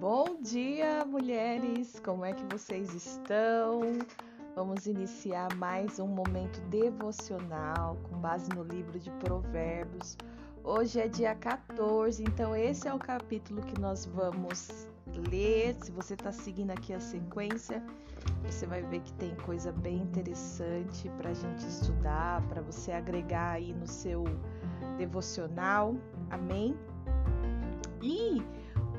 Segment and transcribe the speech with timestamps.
[0.00, 2.00] Bom dia, mulheres!
[2.04, 3.82] Como é que vocês estão?
[4.56, 10.16] Vamos iniciar mais um momento devocional com base no livro de Provérbios.
[10.64, 14.88] Hoje é dia 14, então esse é o capítulo que nós vamos
[15.20, 15.74] ler.
[15.82, 17.82] Se você está seguindo aqui a sequência,
[18.44, 23.52] você vai ver que tem coisa bem interessante para a gente estudar, para você agregar
[23.52, 24.24] aí no seu
[24.96, 25.96] devocional.
[26.30, 26.76] Amém?
[28.02, 28.42] E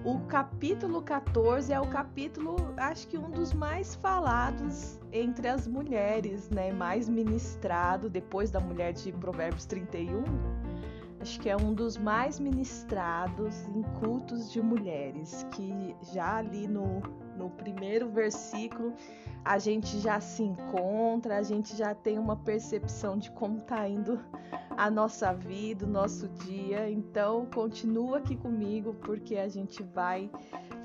[0.05, 6.49] o capítulo 14 é o capítulo, acho que um dos mais falados entre as mulheres,
[6.49, 6.73] né?
[6.73, 10.23] Mais ministrado depois da mulher de Provérbios 31.
[11.23, 17.01] Acho que é um dos mais ministrados em cultos de mulheres, que já ali no,
[17.37, 18.93] no primeiro versículo
[19.45, 24.19] a gente já se encontra, a gente já tem uma percepção de como está indo
[24.71, 26.89] a nossa vida, o nosso dia.
[26.89, 30.29] Então, continua aqui comigo porque a gente vai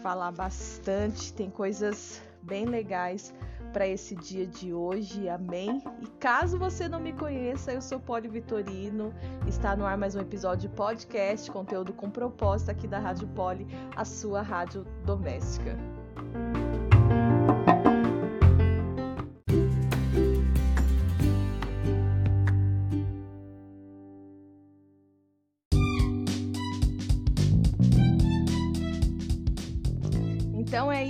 [0.05, 3.35] falar bastante, tem coisas bem legais
[3.69, 5.83] para esse dia de hoje, amém?
[6.01, 9.13] E caso você não me conheça, eu sou Poli Vitorino,
[9.47, 13.67] está no ar mais um episódio de podcast, conteúdo com propósito aqui da Rádio Poli,
[13.97, 15.77] a sua rádio doméstica.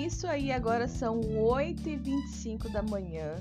[0.09, 3.35] Isso aí, agora são 8h25 da manhã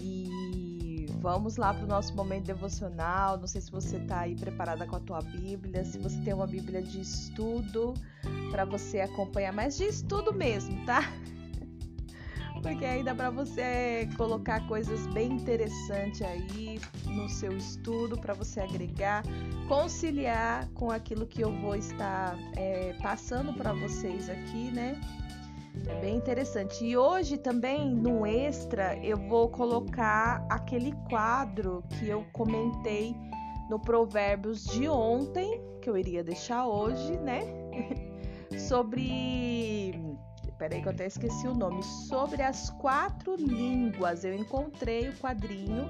[0.00, 3.36] e vamos lá para o nosso momento devocional.
[3.36, 6.46] Não sei se você está aí preparada com a tua Bíblia, se você tem uma
[6.46, 7.92] Bíblia de estudo
[8.50, 11.02] para você acompanhar, mas de estudo mesmo, tá?
[12.62, 18.60] Porque aí dá para você colocar coisas bem interessantes aí no seu estudo para você
[18.60, 19.22] agregar,
[19.68, 24.98] conciliar com aquilo que eu vou estar é, passando para vocês aqui, né?
[25.86, 26.84] É bem interessante.
[26.84, 33.14] E hoje também no extra eu vou colocar aquele quadro que eu comentei
[33.68, 37.40] no Provérbios de ontem, que eu iria deixar hoje, né?
[38.58, 39.94] Sobre.
[40.58, 41.82] Peraí que eu até esqueci o nome.
[41.82, 44.24] Sobre as quatro línguas.
[44.24, 45.88] Eu encontrei o quadrinho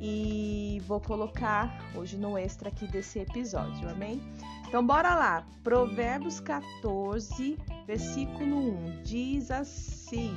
[0.00, 4.20] e vou colocar hoje no extra aqui desse episódio, amém?
[4.68, 5.46] Então bora lá.
[5.62, 7.56] Provérbios 14,
[7.86, 10.36] versículo 1 diz assim: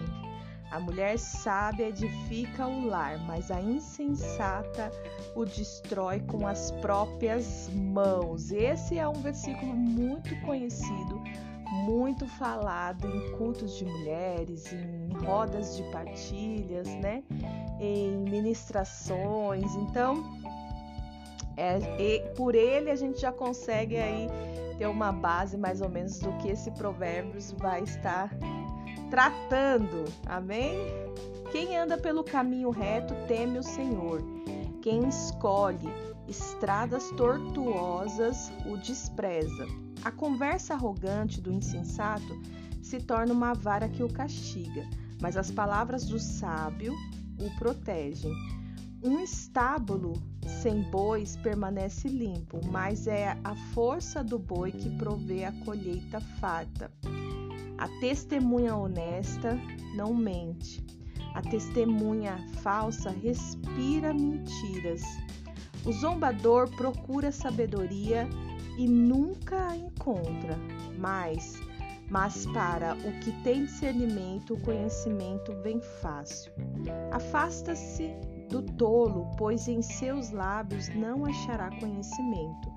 [0.72, 4.92] A mulher sábia edifica o lar, mas a insensata
[5.36, 8.52] o destrói com as próprias mãos.
[8.52, 11.22] Esse é um versículo muito conhecido,
[11.86, 17.24] muito falado em cultos de mulheres, em rodas de partilhas, né?
[17.80, 19.74] Em ministrações.
[19.76, 20.24] Então,
[21.60, 24.28] é, por ele a gente já consegue aí
[24.78, 28.30] ter uma base mais ou menos do que esse provérbios vai estar
[29.10, 30.06] tratando.
[30.26, 30.78] Amém?
[31.52, 34.24] Quem anda pelo caminho reto teme o Senhor.
[34.82, 35.90] Quem escolhe
[36.28, 39.66] estradas tortuosas o despreza.
[40.06, 42.40] A conversa arrogante do insensato
[42.82, 44.88] se torna uma vara que o castiga,
[45.22, 46.96] mas as palavras do sábio
[47.38, 48.34] o protegem.
[49.04, 50.14] Um estábulo
[50.50, 56.92] sem bois permanece limpo, mas é a força do boi que provê a colheita farta.
[57.78, 59.58] A testemunha honesta
[59.96, 60.84] não mente.
[61.34, 65.02] A testemunha falsa respira mentiras.
[65.86, 68.28] O zombador procura sabedoria
[68.78, 70.58] e nunca a encontra,
[70.98, 71.60] mas
[72.10, 76.52] mas para o que tem discernimento, o conhecimento vem fácil.
[77.12, 78.12] Afasta-se
[78.50, 82.70] do tolo, pois em seus lábios não achará conhecimento.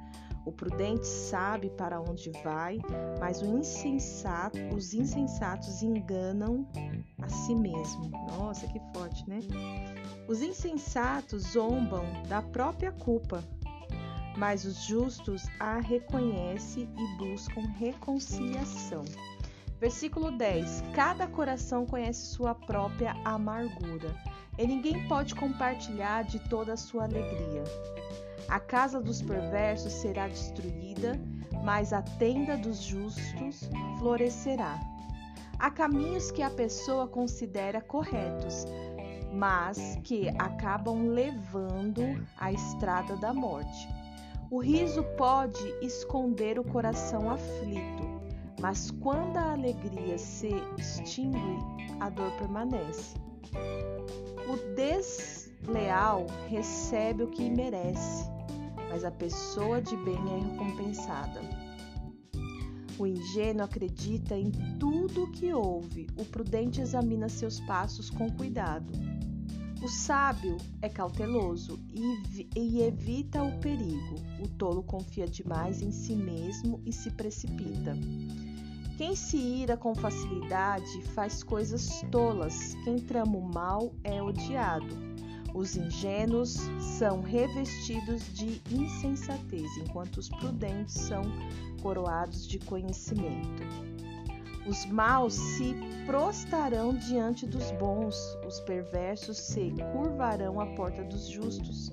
[0.45, 2.79] O prudente sabe para onde vai,
[3.19, 6.67] mas insensato, os insensatos enganam
[7.21, 8.11] a si mesmo.
[8.37, 9.39] Nossa, que forte, né?
[10.29, 13.43] Os insensatos zombam da própria culpa,
[14.37, 19.05] mas os justos a reconhecem e buscam reconciliação.
[19.81, 24.13] Versículo 10: Cada coração conhece sua própria amargura
[24.59, 27.65] e ninguém pode compartilhar de toda a sua alegria.
[28.49, 31.19] A casa dos perversos será destruída,
[31.65, 33.69] mas a tenda dos justos
[33.99, 34.79] florescerá.
[35.59, 38.67] Há caminhos que a pessoa considera corretos,
[39.33, 43.89] mas que acabam levando à estrada da morte.
[44.51, 48.21] O riso pode esconder o coração aflito,
[48.61, 51.59] mas quando a alegria se extingue,
[52.01, 53.15] a dor permanece.
[54.53, 58.29] O desleal recebe o que merece,
[58.91, 61.41] mas a pessoa de bem é recompensada.
[62.99, 68.93] O ingênuo acredita em tudo o que ouve, o prudente examina seus passos com cuidado.
[69.83, 71.81] O sábio é cauteloso
[72.55, 74.17] e, evita o perigo.
[74.39, 77.97] O tolo confia demais em si mesmo e se precipita.
[79.03, 82.77] Quem se ira com facilidade faz coisas tolas.
[82.85, 84.97] Quem trama o mal é odiado.
[85.53, 91.23] Os ingênuos são revestidos de insensatez, enquanto os prudentes são
[91.83, 93.65] coroados de conhecimento.
[94.69, 95.75] Os maus se
[96.07, 98.15] prostarão diante dos bons,
[98.47, 101.91] os perversos se curvarão à porta dos justos.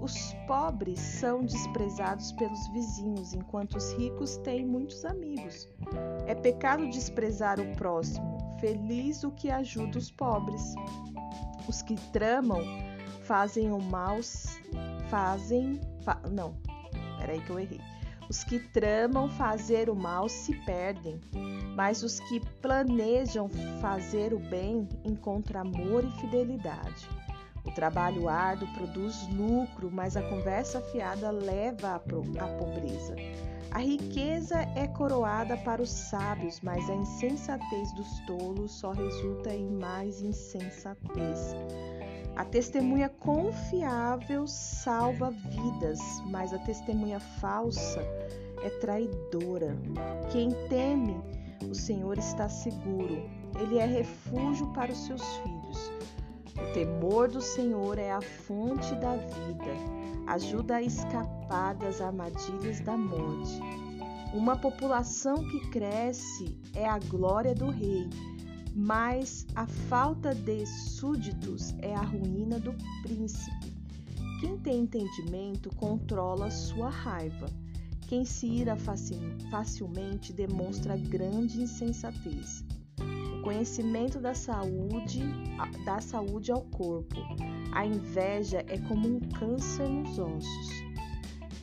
[0.00, 5.68] Os pobres são desprezados pelos vizinhos, enquanto os ricos têm muitos amigos.
[6.26, 10.74] É pecado desprezar o próximo, feliz o que ajuda os pobres.
[11.66, 12.60] Os que tramam
[13.22, 14.18] fazem o mal,
[15.08, 15.80] fazem.
[16.04, 16.54] Fa, não,
[17.18, 17.80] peraí que eu errei.
[18.28, 21.20] Os que tramam fazer o mal se perdem,
[21.76, 23.48] mas os que planejam
[23.80, 27.08] fazer o bem encontram amor e fidelidade.
[27.66, 33.16] O trabalho árduo produz lucro, mas a conversa fiada leva à pobreza.
[33.70, 39.68] A riqueza é coroada para os sábios, mas a insensatez dos tolos só resulta em
[39.68, 41.54] mais insensatez.
[42.36, 48.00] A testemunha confiável salva vidas, mas a testemunha falsa
[48.62, 49.76] é traidora.
[50.30, 51.20] Quem teme
[51.70, 53.28] o Senhor está seguro,
[53.60, 55.95] ele é refúgio para os seus filhos.
[56.62, 59.74] O temor do Senhor é a fonte da vida,
[60.26, 63.60] ajuda a escapar das armadilhas da morte.
[64.34, 68.08] Uma população que cresce é a glória do rei
[68.78, 73.72] mas a falta de súditos é a ruína do príncipe.
[74.38, 77.46] Quem tem entendimento controla sua raiva.
[78.06, 78.76] Quem se ira
[79.50, 82.65] facilmente demonstra grande insensatez.
[83.46, 85.22] Conhecimento da saúde
[85.84, 87.14] dá saúde ao corpo.
[87.70, 90.68] A inveja é como um câncer nos ossos.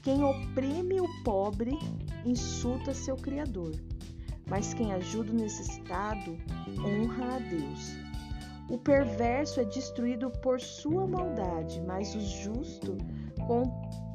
[0.01, 1.77] Quem oprime o pobre
[2.25, 3.73] insulta seu Criador
[4.47, 6.37] mas quem ajuda o necessitado
[6.79, 7.97] honra a Deus.
[8.69, 12.97] O perverso é destruído por sua maldade, mas o justo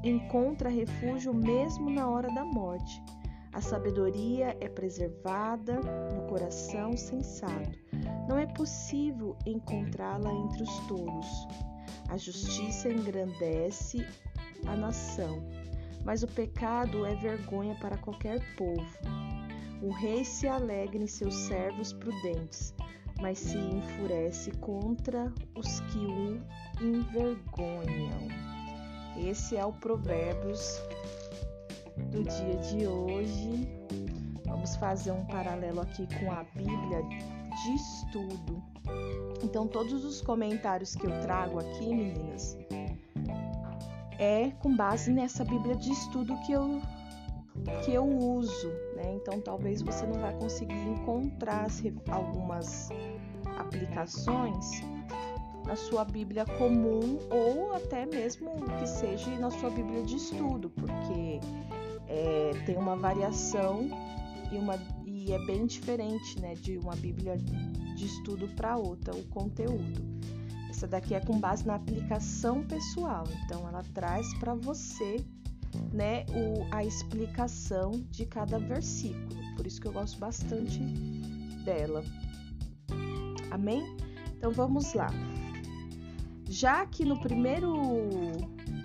[0.02, 3.02] encontra refúgio mesmo na hora da morte.
[3.58, 5.80] A sabedoria é preservada
[6.14, 7.76] no coração sensato.
[8.28, 11.26] Não é possível encontrá-la entre os tolos.
[12.08, 14.06] A justiça engrandece
[14.64, 15.42] a nação,
[16.04, 18.86] mas o pecado é vergonha para qualquer povo.
[19.82, 22.72] O rei se alegra em seus servos prudentes,
[23.20, 26.40] mas se enfurece contra os que o
[26.80, 28.28] envergonham.
[29.16, 30.80] Esse é o Provérbios
[32.10, 33.68] do dia de hoje.
[34.46, 38.62] Vamos fazer um paralelo aqui com a Bíblia de estudo.
[39.42, 42.56] Então, todos os comentários que eu trago aqui, meninas,
[44.18, 46.80] é com base nessa Bíblia de estudo que eu
[47.84, 49.14] que eu uso, né?
[49.14, 51.66] Então talvez você não vai conseguir encontrar
[52.10, 52.88] algumas
[53.58, 54.82] aplicações
[55.66, 61.40] na sua Bíblia comum ou até mesmo que seja na sua Bíblia de estudo, porque
[62.08, 63.88] é, tem uma variação
[64.50, 69.22] e, uma, e é bem diferente né, de uma Bíblia de estudo para outra, o
[69.24, 70.18] conteúdo.
[70.70, 75.16] Essa daqui é com base na aplicação pessoal, então ela traz para você
[75.92, 79.36] né, o, a explicação de cada versículo.
[79.56, 80.78] Por isso que eu gosto bastante
[81.64, 82.02] dela.
[83.50, 83.82] Amém?
[84.36, 85.08] Então vamos lá.
[86.48, 87.76] Já que no primeiro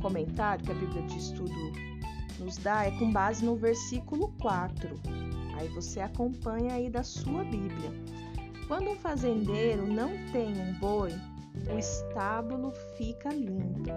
[0.01, 1.92] comentário que a Bíblia de Estudo
[2.39, 4.89] nos dá é com base no versículo 4.
[5.57, 7.91] Aí você acompanha aí da sua Bíblia.
[8.67, 11.11] Quando um fazendeiro não tem um boi,
[11.73, 13.91] o estábulo fica limpo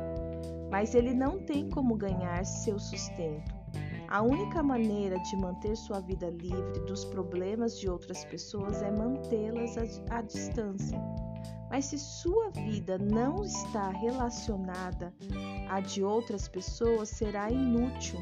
[0.70, 3.54] mas ele não tem como ganhar seu sustento.
[4.08, 9.76] A única maneira de manter sua vida livre dos problemas de outras pessoas é mantê-las
[10.10, 11.00] à distância.
[11.70, 15.12] Mas se sua vida não está relacionada
[15.68, 18.20] à de outras pessoas, será inútil.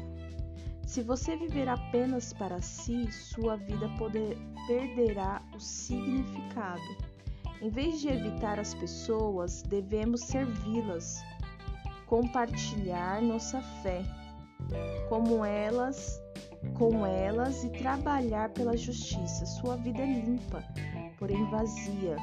[0.85, 4.37] Se você viver apenas para si, sua vida poder,
[4.67, 6.81] perderá o significado.
[7.61, 11.23] Em vez de evitar as pessoas, devemos servi-las
[12.05, 14.03] compartilhar nossa fé
[15.09, 16.21] como elas,
[16.77, 19.45] com elas e trabalhar pela justiça.
[19.45, 20.63] Sua vida é limpa,
[21.17, 22.15] porém vazia,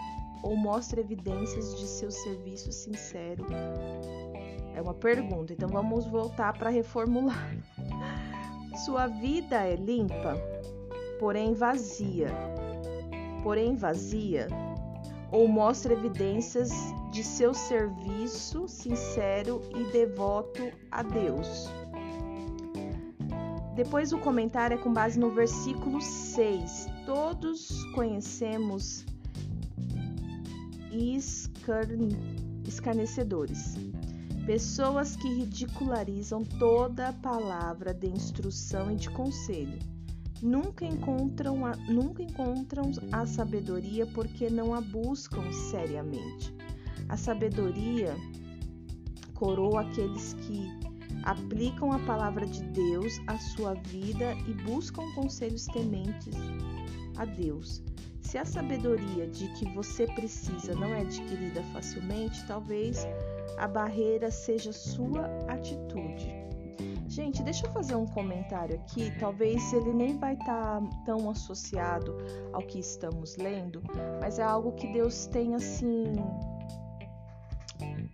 [0.43, 3.47] ou mostra evidências de seu serviço sincero
[4.75, 7.57] É uma pergunta, então vamos voltar para reformular.
[8.85, 10.37] Sua vida é limpa,
[11.21, 12.29] porém vazia.
[13.43, 14.47] Porém vazia,
[15.31, 16.71] ou mostra evidências
[17.11, 21.69] de seu serviço sincero e devoto a Deus.
[23.75, 26.87] Depois o comentário é com base no versículo 6.
[27.07, 29.05] Todos conhecemos
[32.67, 33.75] escarnecedores,
[34.47, 39.79] pessoas que ridicularizam toda palavra de instrução e de conselho.
[40.43, 46.53] Nunca encontram a, nunca encontram a sabedoria porque não a buscam seriamente.
[47.09, 48.17] A sabedoria
[49.35, 50.69] coroa aqueles que
[51.25, 56.35] aplicam a palavra de Deus à sua vida e buscam conselhos tementes
[57.17, 57.83] a Deus.
[58.23, 63.07] Se a sabedoria de que você precisa não é adquirida facilmente, talvez
[63.59, 66.43] a barreira seja sua atitude.
[67.09, 69.13] Gente, deixa eu fazer um comentário aqui.
[69.21, 72.17] Talvez ele nem vai estar tá tão associado
[72.55, 73.83] ao que estamos lendo,
[74.19, 76.15] mas é algo que Deus tem assim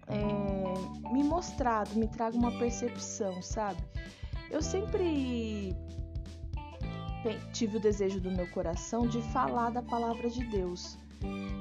[0.08, 3.80] é, me mostrado, me traga uma percepção, sabe?
[4.50, 5.76] Eu sempre
[7.52, 10.98] tive o desejo do meu coração de falar da palavra de Deus.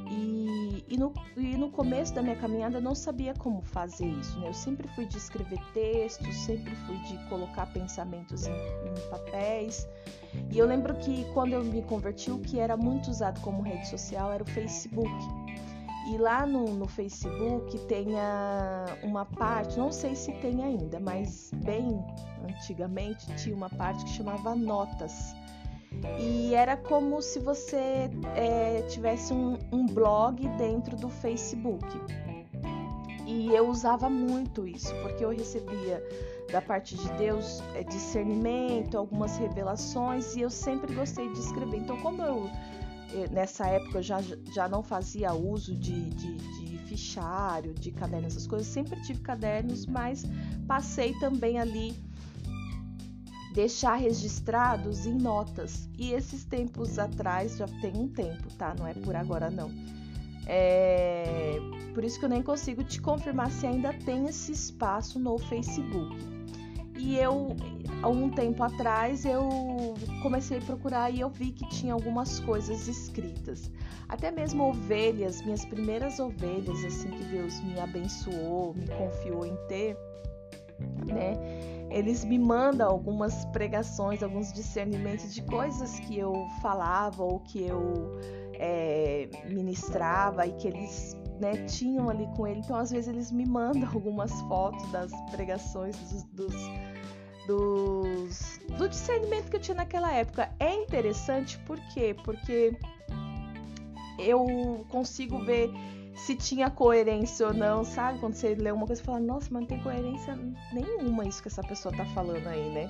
[0.09, 4.39] E, e, no, e no começo da minha caminhada eu não sabia como fazer isso,
[4.39, 4.47] né?
[4.47, 9.87] Eu sempre fui de escrever textos, sempre fui de colocar pensamentos em, em papéis.
[10.51, 13.87] E eu lembro que quando eu me converti, o que era muito usado como rede
[13.87, 15.11] social era o Facebook.
[16.09, 18.07] E lá no, no Facebook tem
[19.03, 22.01] uma parte, não sei se tem ainda, mas bem
[22.47, 25.35] antigamente tinha uma parte que chamava Notas.
[26.20, 31.86] E era como se você é, tivesse um, um blog dentro do Facebook.
[33.25, 36.01] E eu usava muito isso, porque eu recebia
[36.51, 41.77] da parte de Deus é, discernimento, algumas revelações, e eu sempre gostei de escrever.
[41.77, 42.50] Então, como eu
[43.32, 44.20] nessa época eu já,
[44.53, 48.67] já não fazia uso de, de, de fichário, de cadernos, essas coisas.
[48.67, 50.24] Sempre tive cadernos, mas
[50.67, 51.96] passei também ali
[53.57, 55.89] deixar registrados em notas.
[55.97, 58.75] E esses tempos atrás, já tem um tempo, tá?
[58.77, 59.71] Não é por agora não.
[60.45, 61.57] É...
[61.91, 66.15] Por isso que eu nem consigo te confirmar se ainda tem esse espaço no Facebook.
[66.99, 67.47] E eu,
[68.05, 69.49] um tempo atrás, eu
[70.21, 73.71] comecei a procurar e eu vi que tinha algumas coisas escritas.
[74.07, 79.97] Até mesmo ovelhas, minhas primeiras ovelhas, assim que Deus me abençoou, me confiou em ter,
[81.07, 81.76] né?
[81.89, 88.20] Eles me mandam algumas pregações, alguns discernimentos de coisas que eu falava ou que eu
[88.53, 92.60] é, ministrava e que eles né, tinham ali com ele.
[92.60, 96.56] Então, às vezes, eles me mandam algumas fotos das pregações dos, dos,
[97.48, 100.50] dos, do discernimento que eu tinha naquela época.
[100.60, 102.15] É interessante por quê?
[102.24, 102.77] Porque
[104.20, 105.72] eu consigo ver
[106.17, 108.19] se tinha coerência ou não, sabe?
[108.19, 110.38] Quando você lê uma coisa e fala, nossa, mas não tem coerência
[110.74, 112.89] nenhuma isso que essa pessoa tá falando aí, né?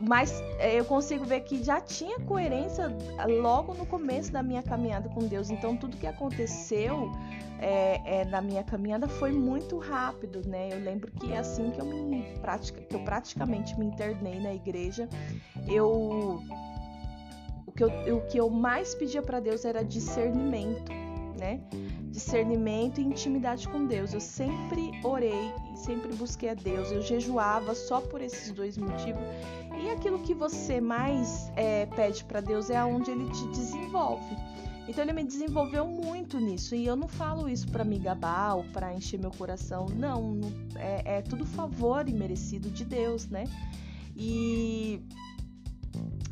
[0.00, 2.88] mas é, eu consigo ver que já tinha coerência
[3.40, 5.50] logo no começo da minha caminhada com Deus.
[5.50, 7.10] Então tudo que aconteceu
[7.58, 10.70] é, é, na minha caminhada foi muito rápido, né?
[10.72, 15.08] Eu lembro que assim que eu me pratica, que eu praticamente me internei na igreja,
[15.68, 16.42] eu
[17.66, 20.92] o que eu, o que eu mais pedia para Deus era discernimento,
[21.38, 21.60] né?
[22.10, 24.12] Discernimento e intimidade com Deus.
[24.12, 26.90] Eu sempre orei e sempre busquei a Deus.
[26.90, 29.22] Eu jejuava só por esses dois motivos
[29.82, 34.36] e aquilo que você mais é, pede para Deus é aonde Ele te desenvolve.
[34.88, 38.64] Então ele me desenvolveu muito nisso e eu não falo isso para me gabar ou
[38.64, 40.40] para encher meu coração, não,
[40.74, 43.44] é, é, tudo favor e merecido de Deus, né?
[44.16, 45.00] E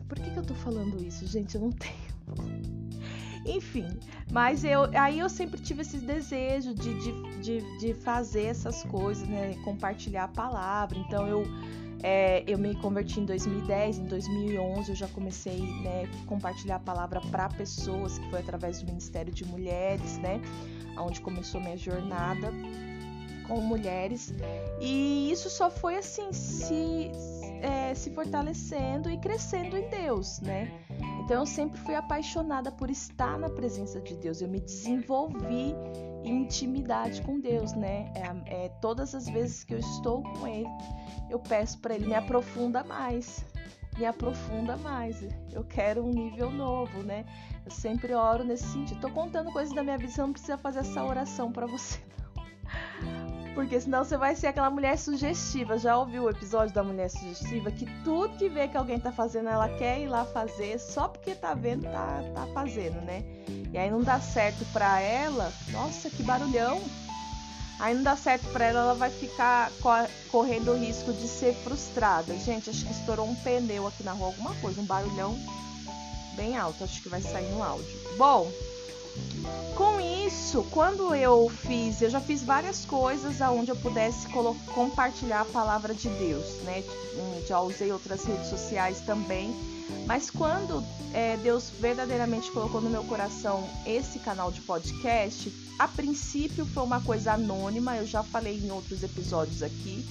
[0.09, 1.55] por que, que eu tô falando isso, gente?
[1.55, 2.80] Eu não tenho.
[3.47, 3.87] Enfim,
[4.31, 9.27] mas eu aí eu sempre tive esse desejo de, de, de, de fazer essas coisas,
[9.27, 9.55] né?
[9.65, 10.99] Compartilhar a palavra.
[10.99, 11.45] Então eu
[12.03, 17.21] é, eu me converti em 2010, em 2011 eu já comecei né, compartilhar a palavra
[17.31, 20.41] para pessoas, que foi através do Ministério de Mulheres, né,
[20.97, 22.53] onde começou minha jornada
[23.47, 24.33] com mulheres.
[24.81, 27.11] E isso só foi assim, se,
[27.61, 30.71] é, se fortalecendo e crescendo em Deus, né?
[31.23, 34.41] Então eu sempre fui apaixonada por estar na presença de Deus.
[34.41, 35.75] Eu me desenvolvi
[36.25, 38.13] em intimidade com Deus, né?
[38.15, 40.69] É, é todas as vezes que eu estou com Ele,
[41.31, 43.45] eu peço para Ele me aprofunda mais,
[43.97, 45.23] me aprofunda mais.
[45.53, 47.25] Eu quero um nível novo, né?
[47.65, 49.01] Eu sempre oro nesse sentido.
[49.01, 52.01] Tô contando coisas da minha vida, você não precisa fazer essa oração para você.
[53.61, 55.77] Porque senão você vai ser aquela mulher sugestiva.
[55.77, 57.71] Já ouviu o episódio da mulher sugestiva?
[57.71, 61.35] Que tudo que vê que alguém tá fazendo, ela quer ir lá fazer, só porque
[61.35, 63.23] tá vendo, tá, tá fazendo, né?
[63.71, 65.53] E aí não dá certo pra ela.
[65.73, 66.81] Nossa, que barulhão!
[67.79, 69.71] Aí não dá certo pra ela, ela vai ficar
[70.31, 72.35] correndo o risco de ser frustrada.
[72.39, 75.39] Gente, acho que estourou um pneu aqui na rua, alguma coisa, um barulhão
[76.35, 76.83] bem alto.
[76.83, 78.01] Acho que vai sair no áudio.
[78.17, 78.51] Bom,
[79.75, 84.27] com isso, quando eu fiz, eu já fiz várias coisas aonde eu pudesse
[84.75, 86.85] compartilhar a palavra de Deus, né?
[87.17, 89.55] Hum, já usei outras redes sociais também,
[90.07, 96.67] mas quando é, Deus verdadeiramente colocou no meu coração esse canal de podcast, a princípio
[96.67, 100.07] foi uma coisa anônima, eu já falei em outros episódios aqui,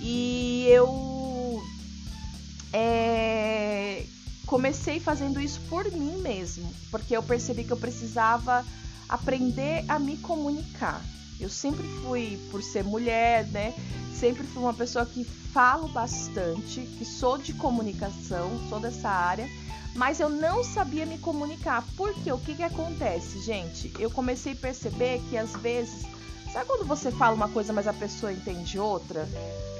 [0.00, 1.62] e eu
[2.72, 4.06] é,
[4.46, 8.64] comecei fazendo isso por mim mesmo, porque eu percebi que eu precisava
[9.08, 11.04] aprender a me comunicar.
[11.38, 13.74] Eu sempre fui, por ser mulher, né?
[14.12, 19.48] Sempre fui uma pessoa que falo bastante, que sou de comunicação, sou dessa área,
[19.94, 21.86] mas eu não sabia me comunicar.
[21.96, 23.92] Porque o que, que acontece, gente?
[23.98, 26.06] Eu comecei a perceber que às vezes,
[26.52, 29.28] sabe quando você fala uma coisa, mas a pessoa entende outra?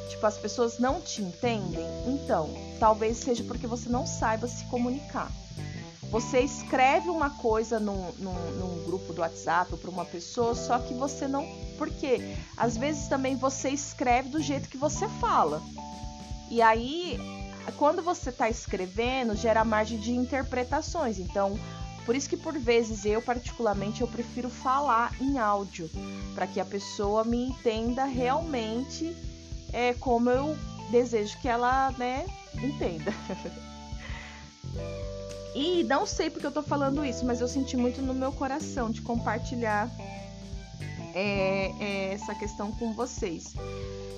[0.08, 1.87] Tipo, as pessoas não te entendem?
[2.06, 5.30] Então, talvez seja porque você não saiba se comunicar.
[6.11, 10.78] Você escreve uma coisa num, num, num grupo do WhatsApp ou para uma pessoa, só
[10.78, 11.44] que você não.
[11.76, 15.61] Porque às vezes também você escreve do jeito que você fala.
[16.50, 17.18] E aí,
[17.76, 21.18] quando você está escrevendo, gera margem de interpretações.
[21.18, 21.58] Então,
[22.04, 25.90] por isso que por vezes eu particularmente eu prefiro falar em áudio,
[26.34, 29.16] para que a pessoa me entenda realmente
[29.74, 30.56] é, como eu
[30.90, 33.12] desejo que ela, né, entenda.
[35.54, 38.90] E não sei porque eu tô falando isso, mas eu senti muito no meu coração
[38.90, 39.88] de compartilhar
[41.14, 43.54] é, é, essa questão com vocês.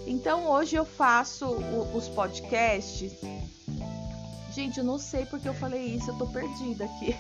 [0.07, 3.13] Então hoje eu faço o, os podcasts.
[4.55, 7.15] Gente, eu não sei porque eu falei isso, eu tô perdida aqui.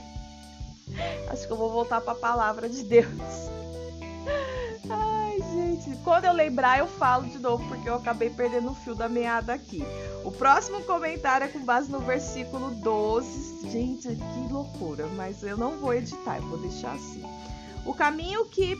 [1.28, 3.06] Acho que eu vou voltar para a palavra de Deus.
[4.88, 5.25] Ai,
[5.56, 9.08] gente, quando eu lembrar eu falo de novo porque eu acabei perdendo o fio da
[9.08, 9.82] meada aqui.
[10.22, 13.70] O próximo comentário é com base no versículo 12.
[13.70, 17.22] Gente, que loucura, mas eu não vou editar, eu vou deixar assim.
[17.86, 18.76] O caminho que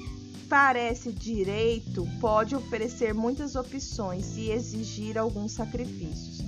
[0.48, 6.44] parece direito pode oferecer muitas opções e exigir alguns sacrifícios.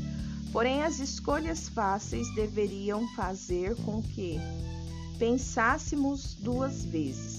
[0.53, 4.38] Porém, as escolhas fáceis deveriam fazer com que
[5.19, 7.38] pensássemos duas vezes.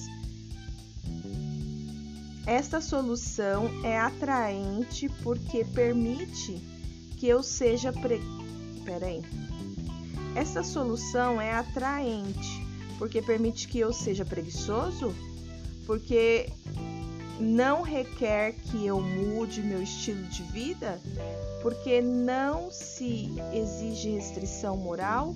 [2.46, 6.58] Esta solução é atraente porque permite
[7.18, 8.22] que eu seja pre...
[8.86, 9.22] Peraí.
[10.36, 15.16] Essa solução é atraente porque permite que eu seja preguiçoso?
[15.86, 16.52] Porque
[17.40, 21.00] não requer que eu mude meu estilo de vida?
[21.62, 25.34] Porque não se exige restrição moral?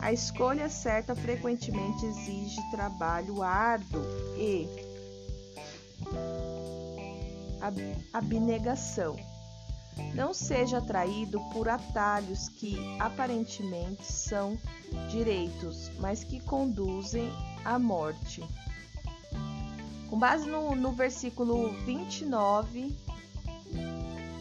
[0.00, 4.02] A escolha certa frequentemente exige trabalho árduo
[4.36, 4.68] e
[8.12, 9.16] abnegação.
[10.14, 14.58] Não seja atraído por atalhos que aparentemente são
[15.10, 17.30] direitos, mas que conduzem
[17.64, 18.42] à morte.
[20.10, 22.96] Com base no, no versículo 29,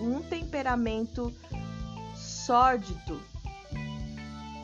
[0.02, 1.34] um temperamento
[2.16, 3.22] sórdido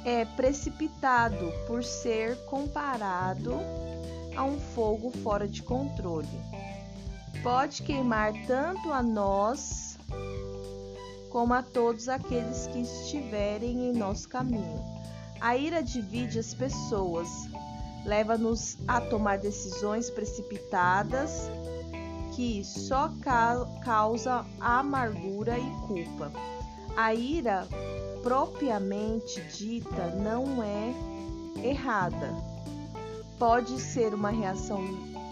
[0.06, 3.60] é precipitado por ser comparado
[4.36, 6.28] a um fogo fora de controle.
[7.44, 9.98] Pode queimar tanto a nós
[11.30, 14.84] como a todos aqueles que estiverem em nosso caminho.
[15.40, 17.30] A ira divide as pessoas,
[18.06, 21.50] leva-nos a tomar decisões precipitadas
[22.36, 23.12] que só
[23.84, 26.32] causa amargura e culpa.
[26.98, 27.68] A ira
[28.22, 30.94] propriamente dita não é
[31.64, 32.36] errada.
[33.38, 34.82] Pode ser uma reação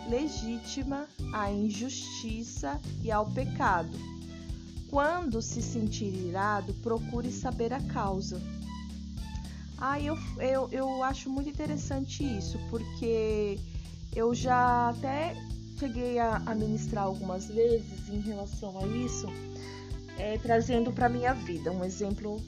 [0.09, 3.97] legítima à injustiça e ao pecado
[4.89, 8.41] quando se sentir irado, procure saber a causa.
[9.77, 13.59] Ah, eu, eu, eu acho muito interessante isso, porque
[14.15, 15.35] eu já até
[15.77, 19.27] cheguei a, a ministrar algumas vezes em relação a isso,
[20.17, 22.41] é, trazendo para minha vida um exemplo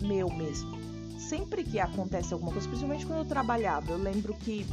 [0.00, 0.76] meu mesmo.
[1.18, 4.66] Sempre que acontece alguma coisa, principalmente quando eu trabalhava, eu lembro que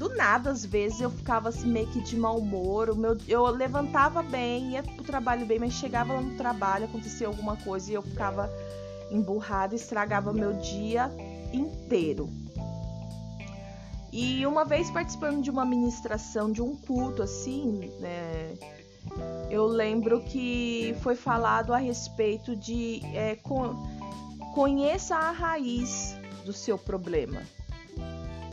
[0.00, 2.88] do nada, às vezes, eu ficava assim meio que de mau humor.
[2.88, 7.26] O meu, eu levantava bem, ia pro trabalho bem, mas chegava lá no trabalho, acontecia
[7.26, 8.50] alguma coisa e eu ficava
[9.10, 11.12] emburrada, estragava meu dia
[11.52, 12.30] inteiro.
[14.10, 18.54] E uma vez participando de uma ministração de um culto assim, né,
[19.50, 23.76] eu lembro que foi falado a respeito de é, con
[24.54, 27.42] conheça a raiz do seu problema.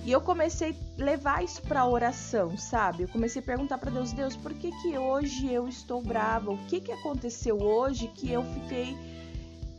[0.07, 3.03] E eu comecei a levar isso para oração, sabe?
[3.03, 6.49] Eu comecei a perguntar para Deus, Deus, por que que hoje eu estou brava?
[6.49, 8.95] O que que aconteceu hoje que eu fiquei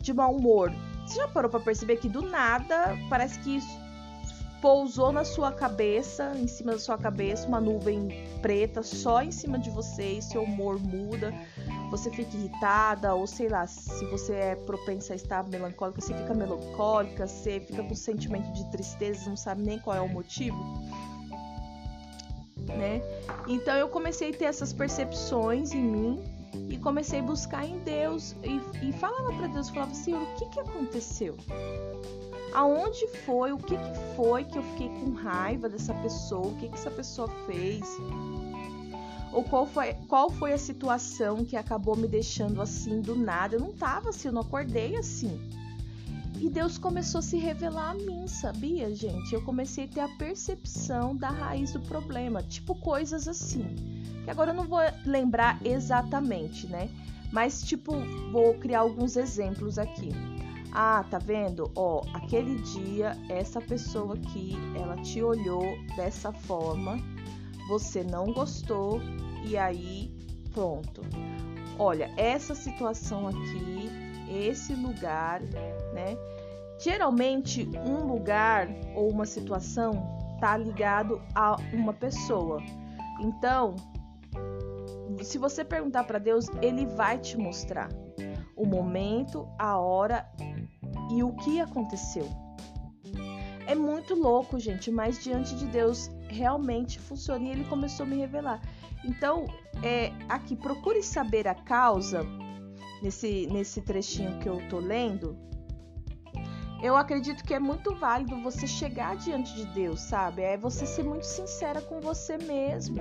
[0.02, 0.70] de mau humor?
[1.06, 3.87] Você já parou para perceber que do nada parece que isso
[4.60, 9.58] pousou na sua cabeça, em cima da sua cabeça, uma nuvem preta só em cima
[9.58, 11.32] de você e seu humor muda,
[11.90, 16.34] você fica irritada, ou sei lá, se você é propensa a estar melancólica, você fica
[16.34, 20.58] melancólica, você fica com sentimento de tristeza, não sabe nem qual é o motivo.
[22.66, 23.00] Né?
[23.46, 26.22] Então eu comecei a ter essas percepções em mim
[26.68, 30.46] e comecei a buscar em Deus e, e falava para Deus, falava Senhor, o que
[30.50, 31.36] que aconteceu?
[32.54, 36.68] Aonde foi, o que, que foi que eu fiquei com raiva dessa pessoa, o que,
[36.68, 37.84] que essa pessoa fez,
[39.32, 43.56] ou qual foi, qual foi a situação que acabou me deixando assim do nada.
[43.56, 45.38] Eu não tava assim, eu não acordei assim.
[46.40, 49.34] E Deus começou a se revelar a mim, sabia, gente?
[49.34, 53.66] Eu comecei a ter a percepção da raiz do problema, tipo coisas assim.
[54.24, 56.88] Que agora eu não vou lembrar exatamente, né?
[57.32, 57.92] Mas, tipo,
[58.30, 60.10] vou criar alguns exemplos aqui.
[60.72, 61.70] Ah, tá vendo?
[61.74, 65.62] Ó, aquele dia essa pessoa aqui, ela te olhou
[65.96, 66.98] dessa forma,
[67.68, 69.00] você não gostou
[69.44, 70.14] e aí
[70.52, 71.02] pronto.
[71.78, 73.90] Olha, essa situação aqui,
[74.28, 76.16] esse lugar, né?
[76.78, 79.92] Geralmente um lugar ou uma situação
[80.40, 82.62] tá ligado a uma pessoa.
[83.20, 83.74] Então,
[85.22, 87.88] se você perguntar para Deus, ele vai te mostrar
[88.56, 90.28] o momento, a hora
[91.10, 92.28] e o que aconteceu.
[93.66, 98.16] É muito louco, gente, mas diante de Deus realmente funciona e ele começou a me
[98.16, 98.62] revelar.
[99.04, 99.44] Então,
[99.82, 102.22] é, aqui, procure saber a causa
[103.02, 105.36] nesse, nesse trechinho que eu tô lendo.
[106.80, 110.42] Eu acredito que é muito válido você chegar diante de Deus, sabe?
[110.42, 113.00] É você ser muito sincera com você mesmo.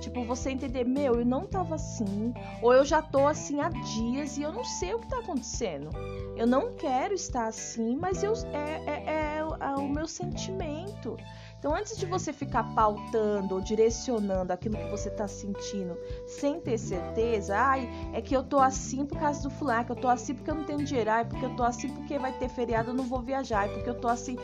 [0.00, 4.36] Tipo, você entender, meu, eu não tava assim, ou eu já tô assim há dias
[4.36, 5.90] e eu não sei o que tá acontecendo.
[6.36, 11.16] Eu não quero estar assim, mas eu, é, é, é, é o meu sentimento.
[11.64, 15.96] Então, antes de você ficar pautando ou direcionando aquilo que você tá sentindo
[16.26, 19.92] sem ter certeza, ai, é que eu tô assim por causa do fulano, é que
[19.92, 22.18] eu tô assim porque eu não tenho dinheiro, ai, é porque eu tô assim porque
[22.18, 24.36] vai ter feriado, eu não vou viajar, é porque eu tô assim.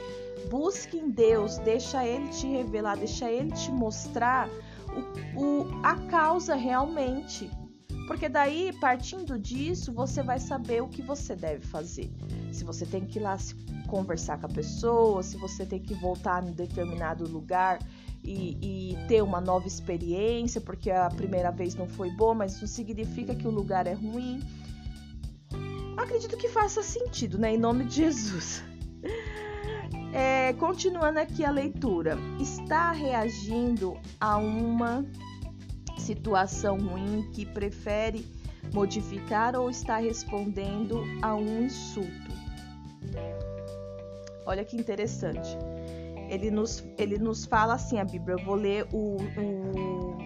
[0.49, 4.49] Busque em Deus, deixa Ele te revelar, deixa Ele te mostrar
[5.37, 7.51] o, o, a causa realmente.
[8.11, 12.11] Porque daí, partindo disso, você vai saber o que você deve fazer.
[12.51, 13.37] Se você tem que ir lá
[13.87, 17.79] conversar com a pessoa, se você tem que voltar em determinado lugar
[18.25, 22.67] e, e, ter uma nova experiência, porque a primeira vez não foi boa, mas não
[22.67, 24.41] significa que o lugar é ruim.
[25.97, 27.55] Acredito que faça sentido, né?
[27.55, 28.65] Em nome de Jesus.
[30.13, 35.07] É, continuando aqui a leitura, está reagindo a uma
[36.01, 38.27] situação ruim que prefere
[38.73, 42.31] modificar ou está respondendo a um insulto?
[44.47, 45.57] Olha que interessante.
[46.29, 50.19] Ele nos, ele nos fala assim, a Bíblia, eu vou ler o, o,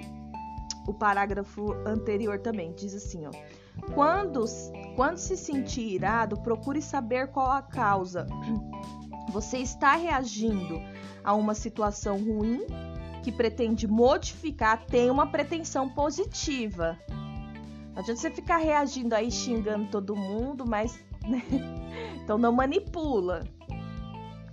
[0.87, 3.31] o parágrafo anterior também, diz assim, ó.
[3.93, 4.45] Quando,
[4.95, 8.27] quando se sentir irado, procure saber qual a causa
[9.31, 10.81] você está reagindo
[11.25, 12.65] a uma situação ruim
[13.25, 16.99] que pretende modificar, tem uma pretensão positiva.
[17.09, 21.43] Não adianta você ficar reagindo aí xingando todo mundo, mas né?
[22.23, 23.45] então não manipula,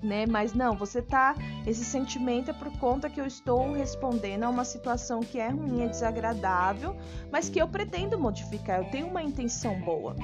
[0.01, 0.25] né?
[0.25, 1.35] Mas não, você tá
[1.67, 5.83] esse sentimento é por conta que eu estou respondendo a uma situação que é ruim,
[5.83, 6.95] é desagradável,
[7.29, 8.79] mas que eu pretendo modificar.
[8.79, 10.15] Eu tenho uma intenção boa.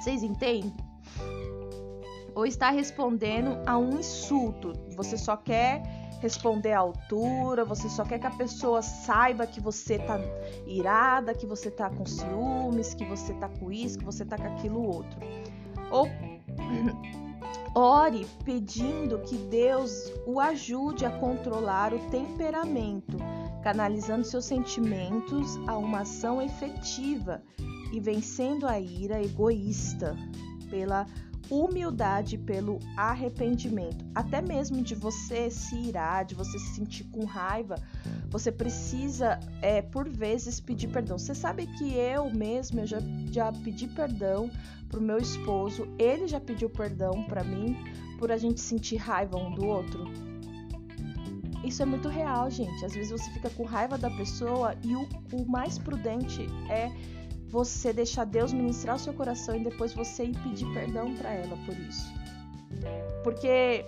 [0.00, 0.72] Vocês entendem?
[2.34, 4.72] ou está respondendo a um insulto.
[4.96, 5.82] Você só quer
[6.20, 10.20] responder à altura, você só quer que a pessoa saiba que você tá
[10.66, 14.46] irada, que você tá com ciúmes, que você tá com isso, que você tá com
[14.46, 15.18] aquilo outro.
[15.90, 16.06] Ou
[17.74, 23.16] ore pedindo que Deus o ajude a controlar o temperamento,
[23.62, 27.42] canalizando seus sentimentos a uma ação efetiva
[27.92, 30.16] e vencendo a ira egoísta
[30.68, 31.06] pela
[31.50, 34.04] humildade pelo arrependimento.
[34.14, 37.76] Até mesmo de você se irar, de você se sentir com raiva,
[38.28, 41.18] você precisa, é, por vezes, pedir perdão.
[41.18, 42.98] Você sabe que eu mesmo eu já,
[43.30, 44.50] já pedi perdão
[44.88, 47.76] pro meu esposo, ele já pediu perdão para mim
[48.18, 50.04] por a gente sentir raiva um do outro.
[51.64, 52.84] isso é muito real, gente.
[52.84, 56.90] Às vezes você fica com raiva da pessoa e o, o mais prudente é
[57.50, 61.56] você deixar Deus ministrar o seu coração e depois você ir pedir perdão para ela
[61.66, 62.12] por isso.
[63.24, 63.84] Porque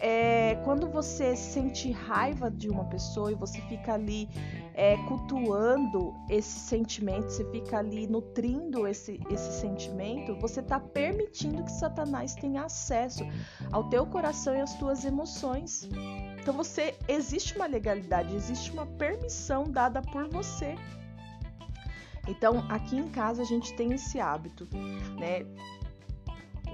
[0.00, 4.28] é, quando você sente raiva de uma pessoa e você fica ali
[4.74, 11.72] é, cultuando esse sentimento, você fica ali nutrindo esse, esse sentimento, você está permitindo que
[11.72, 13.24] Satanás tenha acesso
[13.72, 15.88] ao teu coração e às tuas emoções.
[16.40, 20.76] Então você existe uma legalidade, existe uma permissão dada por você.
[22.28, 24.68] Então aqui em casa a gente tem esse hábito,
[25.18, 25.44] né?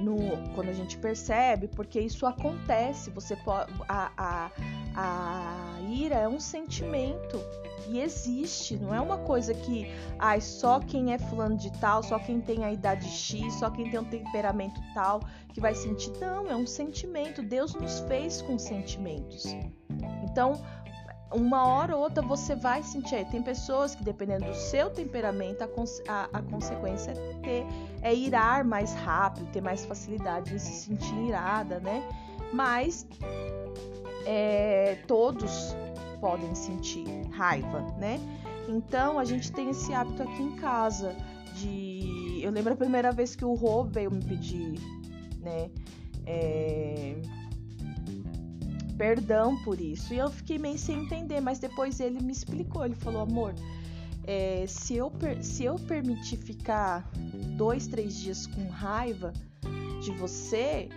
[0.01, 0.17] no,
[0.55, 4.51] quando a gente percebe, porque isso acontece, você pode, a, a,
[4.97, 7.41] a ira é um sentimento
[7.89, 9.87] e existe, não é uma coisa que
[10.19, 13.91] ai, só quem é fulano de tal, só quem tem a idade X, só quem
[13.91, 15.21] tem um temperamento tal
[15.53, 16.11] que vai sentir.
[16.21, 17.43] Não, é um sentimento.
[17.43, 19.45] Deus nos fez com sentimentos.
[20.25, 20.55] Então,
[21.33, 23.25] uma hora ou outra você vai sentir.
[23.27, 25.69] Tem pessoas que, dependendo do seu temperamento, a,
[26.09, 27.67] a, a consequência é, ter,
[28.03, 32.03] é irar mais rápido, ter mais facilidade em se sentir irada, né?
[32.53, 33.07] Mas
[34.27, 35.75] é, todos
[36.21, 38.21] podem sentir raiva, né?
[38.69, 41.15] Então a gente tem esse hábito aqui em casa
[41.55, 42.41] de.
[42.43, 44.79] Eu lembro a primeira vez que o Rô veio me pedir,
[45.41, 45.71] né?
[46.27, 47.17] É
[48.97, 50.13] perdão por isso.
[50.15, 52.85] E eu fiquei meio sem entender, mas depois ele me explicou.
[52.85, 53.55] Ele falou: amor,
[54.27, 57.09] é, se, eu se eu permitir ficar
[57.57, 59.33] dois, três dias com raiva
[60.03, 60.89] de você,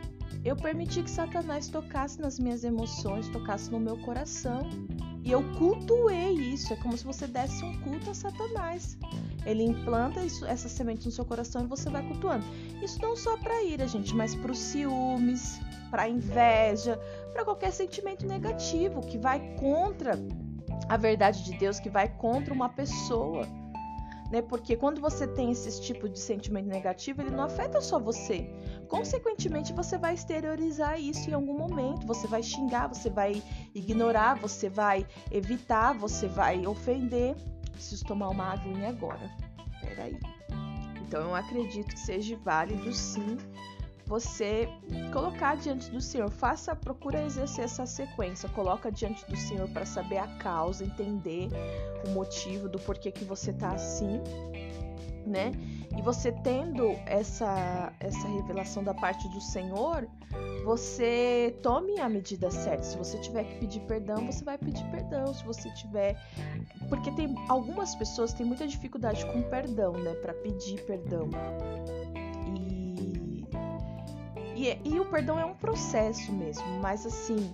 [0.43, 4.69] eu permiti que Satanás tocasse nas minhas emoções, tocasse no meu coração.
[5.23, 6.71] E eu cultuei isso.
[6.71, 8.97] É como se você desse um culto a Satanás.
[9.45, 12.45] Ele implanta isso, essa semente no seu coração e você vai cultuando.
[12.81, 16.99] Isso não só para ira, gente, mas para os ciúmes, para inveja,
[17.33, 20.13] para qualquer sentimento negativo que vai contra
[20.89, 23.47] a verdade de Deus, que vai contra uma pessoa.
[24.31, 24.41] Né?
[24.41, 28.49] Porque quando você tem esse tipo de sentimento negativo, ele não afeta só você.
[28.87, 32.05] Consequentemente, você vai exteriorizar isso em algum momento.
[32.05, 33.41] Você vai xingar, você vai
[33.73, 37.35] ignorar, você vai evitar, você vai ofender.
[37.71, 39.31] Preciso tomar uma aguinha agora.
[39.81, 40.19] Peraí.
[41.01, 43.37] Então, eu acredito que seja válido sim
[44.07, 44.69] você
[45.11, 46.29] colocar diante do Senhor.
[46.29, 48.47] Faça, procura exercer essa sequência.
[48.49, 51.49] Coloca diante do Senhor para saber a causa, entender
[52.07, 54.21] o motivo do porquê que você tá assim,
[55.25, 55.51] né?
[55.97, 60.07] E você tendo essa essa revelação da parte do Senhor,
[60.63, 62.83] você tome a medida certa.
[62.83, 65.33] Se você tiver que pedir perdão, você vai pedir perdão.
[65.33, 66.15] Se você tiver,
[66.87, 71.29] porque tem algumas pessoas têm muita dificuldade com perdão, né, para pedir perdão.
[74.57, 77.51] E, e o perdão é um processo mesmo, mas assim,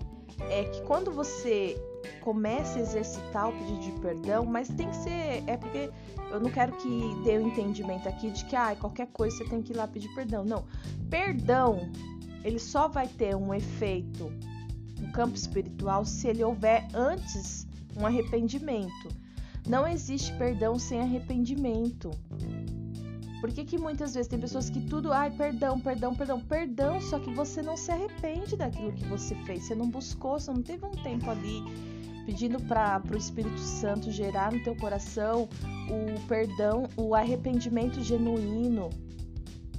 [0.50, 1.78] é que quando você
[2.22, 5.44] começa a exercitar o pedido de perdão, mas tem que ser.
[5.46, 5.90] É porque
[6.32, 6.90] eu não quero que
[7.26, 9.86] dê o um entendimento aqui de que ah, qualquer coisa você tem que ir lá
[9.86, 10.46] pedir perdão.
[10.46, 10.64] Não.
[11.10, 11.92] Perdão,
[12.42, 14.32] ele só vai ter um efeito
[14.98, 19.10] no campo espiritual se ele houver antes um arrependimento.
[19.68, 22.12] Não existe perdão sem arrependimento.
[23.44, 27.20] Por que, que muitas vezes tem pessoas que tudo, ai, perdão, perdão, perdão, perdão, só
[27.20, 30.86] que você não se arrepende daquilo que você fez, você não buscou, você não teve
[30.86, 31.62] um tempo ali
[32.26, 35.50] pedindo para o Espírito Santo gerar no teu coração
[35.90, 38.90] o perdão, o arrependimento genuíno,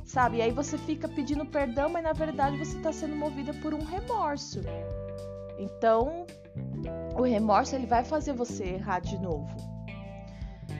[0.05, 0.37] sabe?
[0.37, 3.83] E aí você fica pedindo perdão, mas na verdade você está sendo movida por um
[3.83, 4.61] remorso.
[5.59, 6.27] Então,
[7.17, 9.74] o remorso ele vai fazer você errar de novo.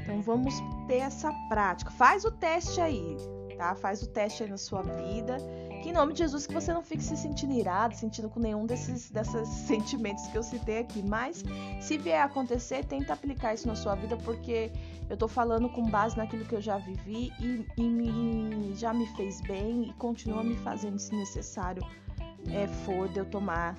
[0.05, 0.55] Então vamos
[0.87, 1.91] ter essa prática.
[1.91, 3.17] Faz o teste aí,
[3.57, 3.75] tá?
[3.75, 5.39] Faz o teste aí na sua vida.
[5.83, 8.65] Que em nome de Jesus que você não fique se sentindo irado, sentindo com nenhum
[8.65, 11.03] desses, desses sentimentos que eu citei aqui.
[11.03, 11.43] Mas
[11.81, 14.71] se vier a acontecer, tenta aplicar isso na sua vida, porque
[15.09, 19.07] eu tô falando com base naquilo que eu já vivi e, e me, já me
[19.15, 21.83] fez bem e continua me fazendo se necessário
[22.51, 23.75] é, for de eu tomar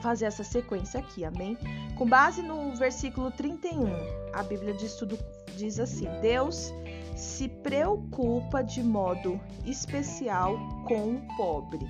[0.00, 1.56] fazer essa sequência aqui, amém?
[1.96, 3.86] Com base no versículo 31,
[4.32, 5.18] a Bíblia diz tudo
[5.56, 6.72] diz assim: Deus
[7.16, 11.86] se preocupa de modo especial com o pobre.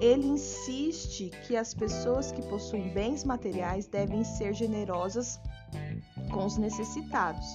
[0.00, 5.40] Ele insiste que as pessoas que possuem bens materiais devem ser generosas
[6.30, 7.46] com os necessitados.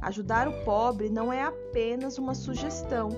[0.00, 3.10] Ajudar o pobre não é apenas uma sugestão,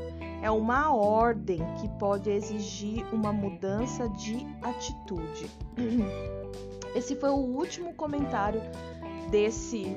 [0.44, 5.50] é uma ordem que pode exigir uma mudança de atitude.
[6.94, 8.61] Esse foi o último comentário
[9.30, 9.96] desse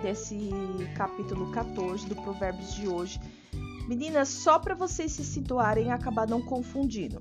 [0.00, 0.50] desse
[0.96, 3.20] capítulo 14 do Provérbios de hoje.
[3.88, 7.20] Meninas, só para vocês se situarem e acabar não confundindo.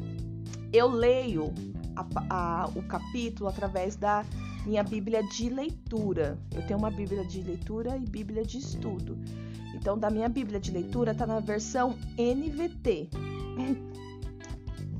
[0.70, 1.54] Eu leio
[1.96, 4.22] a, a, o capítulo através da
[4.66, 6.38] minha Bíblia de leitura.
[6.54, 9.16] Eu tenho uma Bíblia de leitura e Bíblia de estudo.
[9.76, 13.10] Então, da minha Bíblia de leitura está na versão NVT.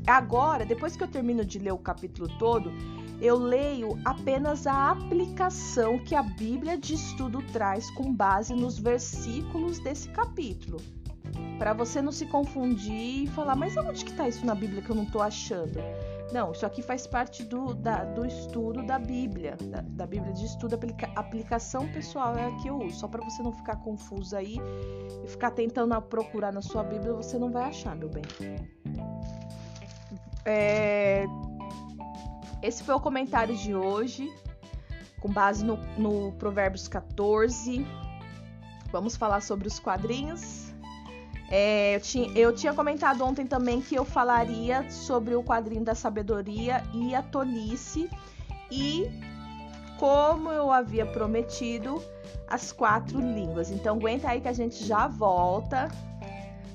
[0.07, 2.71] Agora, depois que eu termino de ler o capítulo todo,
[3.21, 9.79] eu leio apenas a aplicação que a Bíblia de estudo traz com base nos versículos
[9.79, 10.79] desse capítulo.
[11.59, 14.91] Para você não se confundir e falar, mas onde que está isso na Bíblia que
[14.91, 15.81] eu não estou achando?
[16.33, 20.45] Não, isso aqui faz parte do, da, do estudo da Bíblia, da, da, Bíblia de
[20.45, 24.37] estudo, aplica, aplicação pessoal é a que eu uso, só para você não ficar confuso
[24.37, 24.57] aí
[25.25, 28.25] e ficar tentando procurar na sua Bíblia, você não vai achar, meu bem.
[30.45, 31.27] É,
[32.63, 34.29] esse foi o comentário de hoje,
[35.21, 37.87] com base no, no Provérbios 14.
[38.91, 40.66] Vamos falar sobre os quadrinhos.
[41.51, 45.95] É, eu, tinha, eu tinha comentado ontem também que eu falaria sobre o quadrinho da
[45.95, 48.11] sabedoria e a tolice.
[48.71, 49.09] E,
[49.99, 52.03] como eu havia prometido,
[52.49, 53.71] as quatro línguas.
[53.71, 55.89] Então, aguenta aí que a gente já volta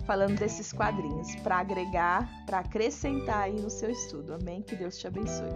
[0.06, 4.34] falando desses quadrinhos para agregar, para acrescentar aí no seu estudo.
[4.34, 4.62] Amém?
[4.62, 5.50] Que Deus te abençoe.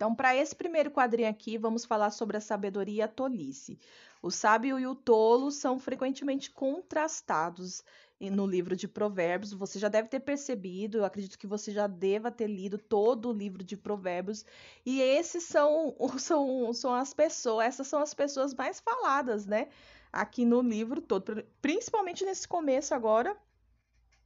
[0.00, 3.78] Então, para esse primeiro quadrinho aqui, vamos falar sobre a sabedoria e a tolice.
[4.22, 7.84] O sábio e o tolo são frequentemente contrastados
[8.18, 9.52] no livro de Provérbios.
[9.52, 13.32] Você já deve ter percebido, eu acredito que você já deva ter lido todo o
[13.34, 14.42] livro de Provérbios.
[14.86, 19.68] E esses são, são, são as pessoas, essas são as pessoas mais faladas, né?
[20.10, 23.36] aqui no livro todo, principalmente nesse começo agora.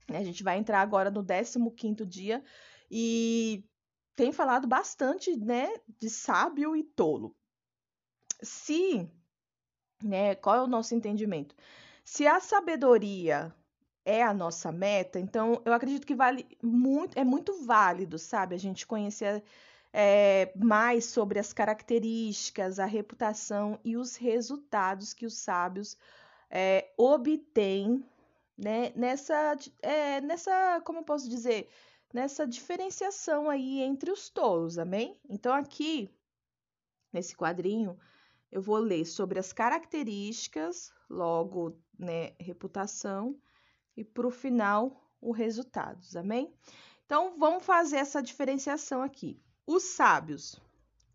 [0.09, 2.45] Né, a gente vai entrar agora no 15 dia
[2.89, 3.65] e
[4.17, 7.35] tem falado bastante, né, de sábio e tolo.
[8.43, 9.09] Se,
[10.03, 11.55] né, qual é o nosso entendimento?
[12.05, 13.55] Se a sabedoria
[14.05, 18.59] é a nossa meta, então eu acredito que vale muito, é muito válido, sabe, a
[18.59, 19.43] gente conhecer
[19.93, 25.97] é, mais sobre as características, a reputação e os resultados que os sábios
[26.51, 28.05] é, obtêm
[28.57, 31.69] né, nessa, é, nessa, como eu posso dizer,
[32.15, 35.21] nessa diferenciação aí entre os tolos, amém?
[35.29, 36.09] Então aqui
[37.13, 37.99] nesse quadrinho
[38.53, 43.37] eu vou ler sobre as características, logo, né, reputação
[43.97, 46.55] e para o final os resultados, amém?
[47.05, 49.43] Então vamos fazer essa diferenciação aqui.
[49.67, 50.61] Os sábios,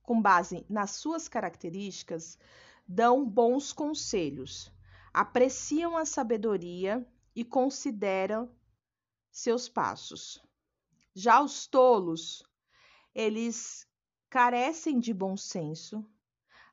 [0.04, 2.38] com base nas suas características,
[2.86, 4.70] dão bons conselhos,
[5.14, 8.52] apreciam a sabedoria e consideram
[9.32, 10.44] seus passos.
[11.13, 12.43] Já os tolos,
[13.13, 13.88] eles
[14.30, 16.06] carecem de bom senso,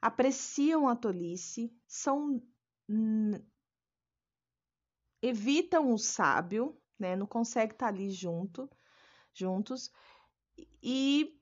[0.01, 2.42] apreciam a tolice, são
[5.22, 7.16] evitam o sábio, né?
[7.16, 8.70] Não consegue estar ali junto,
[9.33, 9.90] juntos
[10.83, 11.37] e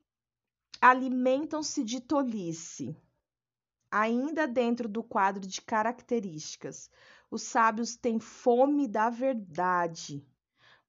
[0.81, 2.97] alimentam-se de tolice.
[3.91, 6.91] Ainda dentro do quadro de características,
[7.31, 10.27] os sábios têm fome da verdade,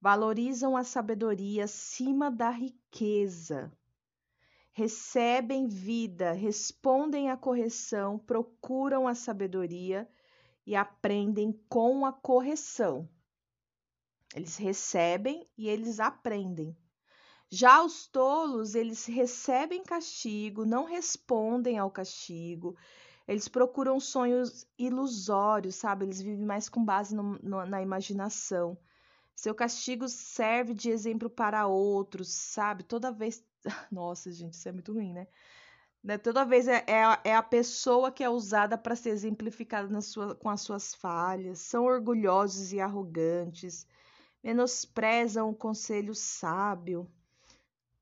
[0.00, 3.72] valorizam a sabedoria acima da riqueza,
[4.72, 10.08] recebem vida, respondem à correção, procuram a sabedoria
[10.66, 13.08] e aprendem com a correção.
[14.34, 16.76] Eles recebem e eles aprendem.
[17.48, 22.76] Já os tolos, eles recebem castigo, não respondem ao castigo,
[23.26, 26.04] eles procuram sonhos ilusórios, sabe?
[26.04, 28.76] Eles vivem mais com base no, no, na imaginação.
[29.36, 32.82] Seu castigo serve de exemplo para outros, sabe?
[32.82, 33.44] Toda vez.
[33.92, 35.28] Nossa, gente, isso é muito ruim, né?
[36.02, 36.18] né?
[36.18, 40.34] Toda vez é, é, a, é a pessoa que é usada para ser exemplificada sua,
[40.34, 41.60] com as suas falhas.
[41.60, 43.86] São orgulhosos e arrogantes,
[44.42, 47.08] menosprezam o conselho sábio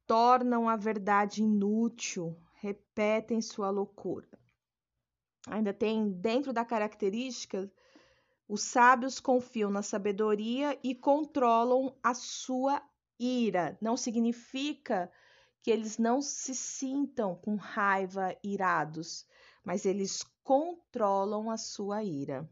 [0.06, 4.28] tornam a verdade inútil, repetem sua loucura.
[5.46, 7.70] Ainda tem dentro da característica,
[8.48, 12.82] os sábios confiam na sabedoria e controlam a sua
[13.18, 13.78] ira.
[13.80, 15.10] Não significa
[15.62, 19.26] que eles não se sintam com raiva, irados,
[19.64, 22.48] mas eles controlam a sua ira.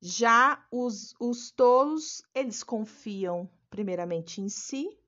[0.00, 4.98] Já os, os tolos, eles confiam primeiramente em si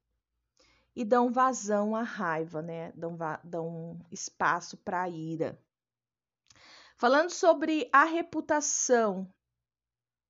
[0.95, 2.93] e dão vazão à raiva, né?
[2.93, 5.59] Dão, dão espaço para a ira.
[6.95, 9.33] Falando sobre a reputação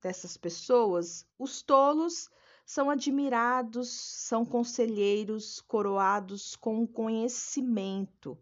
[0.03, 2.29] dessas pessoas, os tolos
[2.67, 8.39] são admirados, são conselheiros coroados com conhecimento.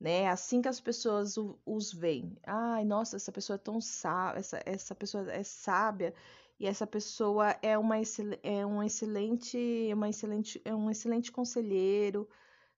[0.00, 0.28] né?
[0.28, 2.36] Assim que as pessoas os veem.
[2.46, 6.14] Ai, nossa, essa pessoa é tão sábia, essa, essa pessoa é sábia
[6.58, 7.96] e essa pessoa é uma
[8.42, 12.28] é um excelente, uma excelente, é um excelente conselheiro,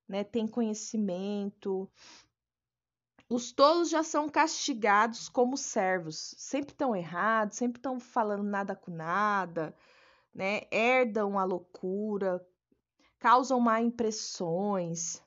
[0.08, 0.24] né?
[0.24, 1.90] Tem conhecimento.
[3.30, 8.90] Os tolos já são castigados como servos, sempre estão errados, sempre estão falando nada com
[8.90, 9.72] nada,
[10.34, 10.62] né?
[10.68, 12.44] Herdam a loucura,
[13.20, 15.22] causam má impressões,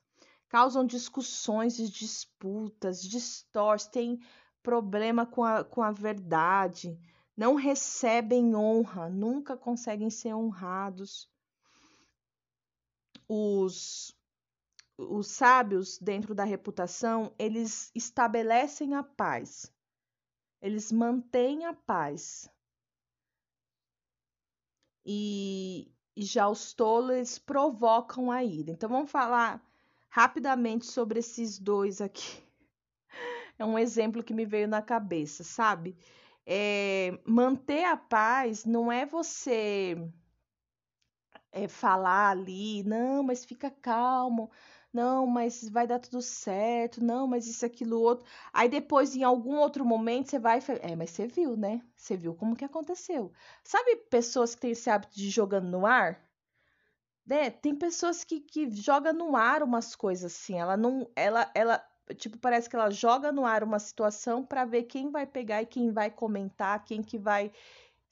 [0.49, 4.19] causam discussões e disputas, distorcem,
[4.61, 6.99] problema com a, com a verdade,
[7.37, 11.29] não recebem honra, nunca conseguem ser honrados.
[13.29, 14.13] Os,
[14.97, 19.71] os sábios, dentro da reputação, eles estabelecem a paz,
[20.61, 22.49] eles mantêm a paz.
[25.05, 28.71] E, e já os tolos provocam a ira.
[28.71, 29.61] Então vamos falar
[30.09, 32.41] rapidamente sobre esses dois aqui.
[33.59, 35.95] É um exemplo que me veio na cabeça, sabe?
[36.43, 39.95] É, manter a paz não é você
[41.51, 44.49] é, falar ali, não, mas fica calmo,
[44.93, 48.25] não, mas vai dar tudo certo, não, mas isso, aquilo, outro.
[48.53, 50.59] Aí depois, em algum outro momento, você vai.
[50.81, 51.81] É, mas você viu, né?
[51.95, 53.31] Você viu como que aconteceu.
[53.63, 56.21] Sabe pessoas que têm esse hábito de jogando no ar?
[57.25, 57.49] Né?
[57.49, 60.59] Tem pessoas que, que jogam no ar umas coisas assim.
[60.59, 61.09] Ela não.
[61.15, 61.83] Ela, ela,
[62.17, 65.65] tipo, parece que ela joga no ar uma situação para ver quem vai pegar e
[65.65, 67.51] quem vai comentar, quem que vai.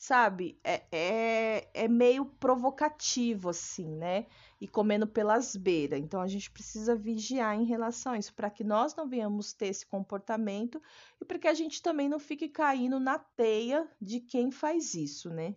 [0.02, 0.60] Sabe?
[0.64, 4.26] É, é, é meio provocativo, assim, né?
[4.60, 6.00] E comendo pelas beiras.
[6.00, 9.68] Então a gente precisa vigiar em relação a isso, para que nós não venhamos ter
[9.68, 10.82] esse comportamento
[11.22, 15.30] e para que a gente também não fique caindo na teia de quem faz isso,
[15.30, 15.54] né?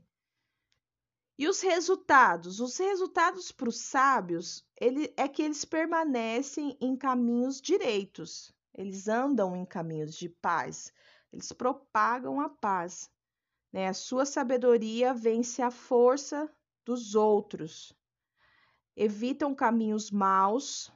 [1.38, 2.60] E os resultados?
[2.60, 9.56] Os resultados para os sábios ele, é que eles permanecem em caminhos direitos, eles andam
[9.56, 10.92] em caminhos de paz,
[11.32, 13.10] eles propagam a paz.
[13.74, 13.88] Né?
[13.88, 16.48] A sua sabedoria vence a força
[16.84, 17.92] dos outros,
[18.94, 20.92] evitam caminhos maus,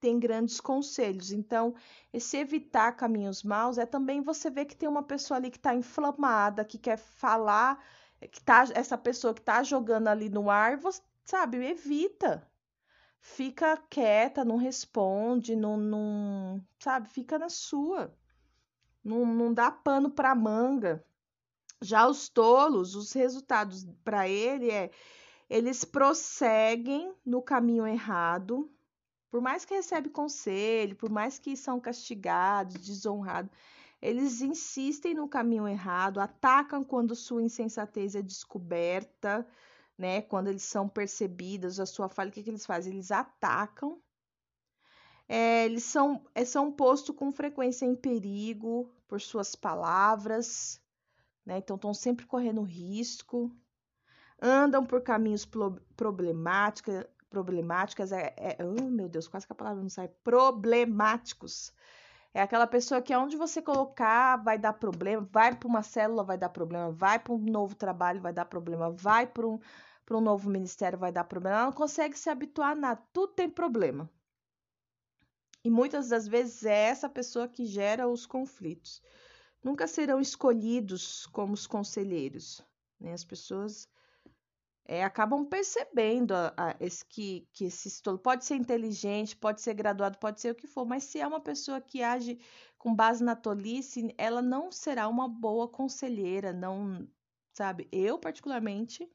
[0.00, 1.30] têm grandes conselhos.
[1.30, 1.74] Então,
[2.10, 5.74] esse evitar caminhos maus é também você ver que tem uma pessoa ali que está
[5.74, 7.84] inflamada, que quer falar
[8.32, 12.50] que tá, essa pessoa que tá jogando ali no ar, você, sabe, evita.
[13.20, 18.16] Fica quieta, não responde, não, não sabe, fica na sua.
[19.04, 21.04] Não, não dá pano para manga.
[21.84, 24.90] Já os tolos, os resultados para ele é
[25.48, 28.70] eles prosseguem no caminho errado,
[29.30, 33.50] por mais que recebe conselho, por mais que são castigados, desonrados,
[34.00, 39.46] eles insistem no caminho errado, atacam quando sua insensatez é descoberta,
[39.96, 40.20] né?
[40.22, 42.92] Quando eles são percebidos, a sua falha, o que, que eles fazem?
[42.92, 43.98] Eles atacam.
[45.26, 50.80] É, eles são, é, são postos com frequência em perigo por suas palavras,
[51.44, 51.58] né?
[51.58, 53.50] Então estão sempre correndo risco.
[54.40, 55.46] Andam por caminhos
[55.96, 61.72] problemáticos, problemáticas, é, é, oh meu Deus, quase que a palavra não sai, problemáticos,
[62.34, 66.36] é aquela pessoa que aonde você colocar vai dar problema, vai para uma célula vai
[66.36, 69.60] dar problema, vai para um novo trabalho vai dar problema, vai para um,
[70.10, 71.56] um novo ministério vai dar problema.
[71.56, 74.10] Ela não consegue se habituar a nada, tudo tem problema.
[75.64, 79.00] E muitas das vezes é essa pessoa que gera os conflitos.
[79.64, 82.62] Nunca serão escolhidos como os conselheiros.
[83.00, 83.14] Né?
[83.14, 83.88] As pessoas
[84.84, 89.72] é, acabam percebendo a, a, esse, que, que esse estolo pode ser inteligente, pode ser
[89.72, 92.38] graduado, pode ser o que for, mas se é uma pessoa que age
[92.76, 97.08] com base na tolice, ela não será uma boa conselheira, não,
[97.54, 97.88] sabe?
[97.90, 99.10] Eu, particularmente,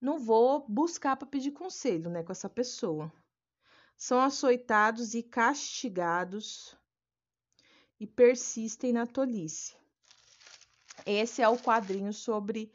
[0.00, 3.12] não vou buscar para pedir conselho, né, com essa pessoa.
[3.94, 6.77] São açoitados e castigados
[7.98, 9.76] e persistem na tolice.
[11.04, 12.72] Esse é o quadrinho sobre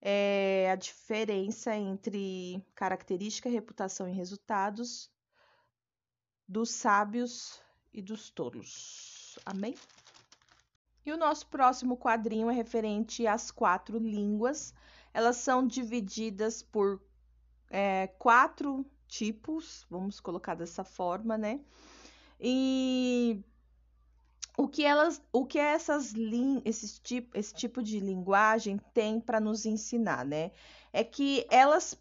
[0.00, 5.10] é a diferença entre característica, reputação e resultados
[6.46, 7.60] dos sábios
[7.92, 9.38] e dos tolos.
[9.44, 9.74] Amém?
[11.04, 14.72] E o nosso próximo quadrinho é referente às quatro línguas.
[15.12, 17.02] Elas são divididas por
[17.70, 21.60] é, quatro tipos, vamos colocar dessa forma, né?
[22.40, 22.97] E
[24.68, 26.12] o que elas, o que essas
[26.62, 30.50] esse tipo, esse tipo de linguagem tem para nos ensinar, né?
[30.92, 31.98] É que elas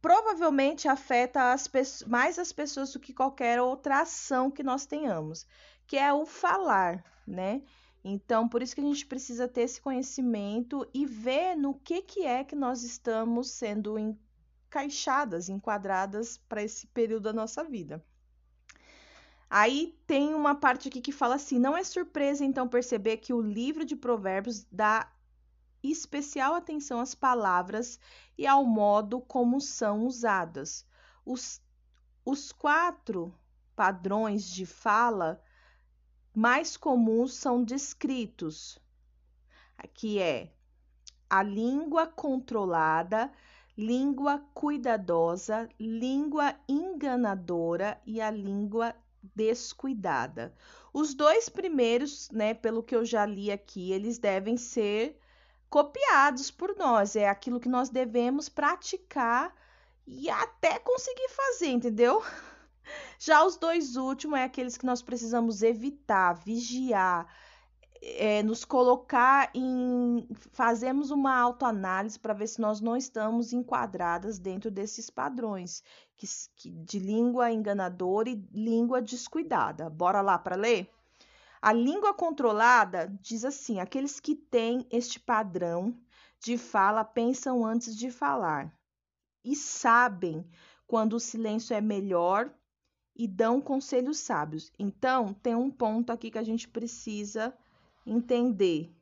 [0.00, 1.70] provavelmente afetam as
[2.08, 5.46] mais as pessoas do que qualquer outra ação que nós tenhamos,
[5.86, 7.62] que é o falar, né?
[8.04, 12.26] Então, por isso que a gente precisa ter esse conhecimento e ver no que, que
[12.26, 18.04] é que nós estamos sendo encaixadas, enquadradas para esse período da nossa vida.
[19.54, 23.40] Aí tem uma parte aqui que fala assim: não é surpresa então perceber que o
[23.42, 25.12] livro de Provérbios dá
[25.82, 28.00] especial atenção às palavras
[28.38, 30.86] e ao modo como são usadas.
[31.22, 31.60] Os,
[32.24, 33.30] os quatro
[33.76, 35.38] padrões de fala
[36.34, 38.78] mais comuns são descritos,
[39.92, 40.50] que é
[41.28, 43.30] a língua controlada,
[43.76, 48.96] língua cuidadosa, língua enganadora e a língua
[49.34, 50.54] descuidada.
[50.92, 55.18] Os dois primeiros, né, pelo que eu já li aqui, eles devem ser
[55.70, 59.54] copiados por nós, é aquilo que nós devemos praticar
[60.06, 62.22] e até conseguir fazer, entendeu?
[63.18, 67.26] Já os dois últimos é aqueles que nós precisamos evitar, vigiar,
[68.02, 70.26] é, nos colocar em.
[70.50, 75.84] Fazemos uma autoanálise para ver se nós não estamos enquadradas dentro desses padrões
[76.16, 76.26] que,
[76.56, 79.88] que, de língua enganadora e língua descuidada.
[79.88, 80.90] Bora lá para ler?
[81.60, 85.96] A língua controlada diz assim: aqueles que têm este padrão
[86.40, 88.76] de fala pensam antes de falar
[89.44, 90.44] e sabem
[90.88, 92.52] quando o silêncio é melhor
[93.14, 94.72] e dão conselhos sábios.
[94.76, 97.56] Então, tem um ponto aqui que a gente precisa
[98.06, 98.94] entender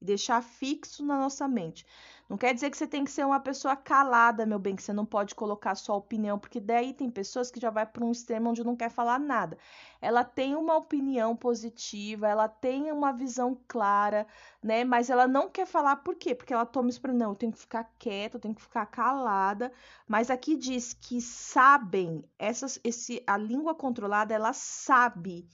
[0.00, 1.84] e deixar fixo na nossa mente.
[2.28, 4.92] Não quer dizer que você tem que ser uma pessoa calada, meu bem, que você
[4.92, 8.50] não pode colocar sua opinião, porque daí tem pessoas que já vai para um extremo
[8.50, 9.56] onde não quer falar nada.
[10.00, 14.26] Ela tem uma opinião positiva, ela tem uma visão clara,
[14.62, 14.84] né?
[14.84, 16.34] Mas ela não quer falar por quê?
[16.34, 18.84] Porque ela toma isso para não, eu tenho que ficar quieta, eu tenho que ficar
[18.86, 19.72] calada.
[20.06, 25.48] Mas aqui diz que sabem, essas, esse, a língua controlada, ela sabe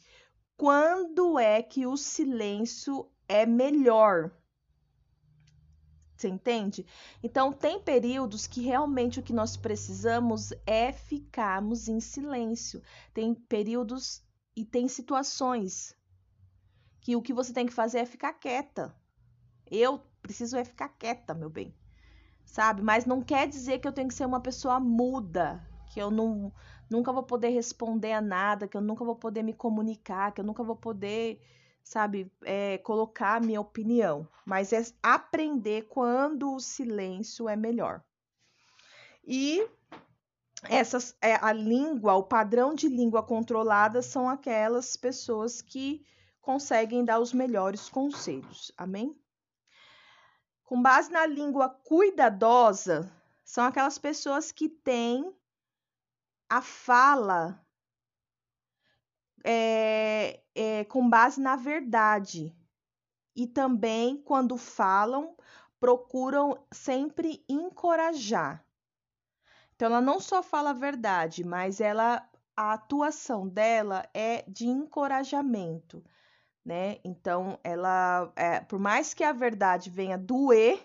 [0.57, 4.31] quando é que o silêncio é melhor.
[6.17, 6.87] Você entende?
[7.23, 12.83] Então, tem períodos que realmente o que nós precisamos é ficarmos em silêncio.
[13.13, 14.23] Tem períodos
[14.57, 15.95] e tem situações
[17.01, 18.95] que o que você tem que fazer é ficar quieta.
[19.71, 21.75] Eu preciso é ficar quieta, meu bem.
[22.47, 22.81] Sabe?
[22.81, 26.53] Mas não quer dizer que eu tenho que ser uma pessoa muda, que eu não
[26.91, 30.45] nunca vou poder responder a nada, que eu nunca vou poder me comunicar, que eu
[30.45, 31.41] nunca vou poder
[31.85, 38.03] sabe, é, colocar a minha opinião, mas é aprender quando o silêncio é melhor.
[39.23, 39.69] E
[40.65, 46.05] essas, é, a língua, o padrão de língua controlada são aquelas pessoas que
[46.41, 48.73] conseguem dar os melhores conselhos.
[48.77, 49.15] Amém?
[50.65, 53.13] Com base na língua cuidadosa,
[53.45, 55.35] são aquelas pessoas que têm
[56.57, 57.61] a fala
[59.45, 62.55] é, é, com base na verdade.
[63.37, 65.37] E também, quando falam,
[65.81, 68.65] procuram sempre encorajar.
[69.75, 72.27] Então, ela não só fala a verdade, mas ela
[72.57, 76.05] a atuação dela é de encorajamento,
[76.65, 77.01] né?
[77.05, 80.81] Então, ela, é, por mais que a verdade venha doer,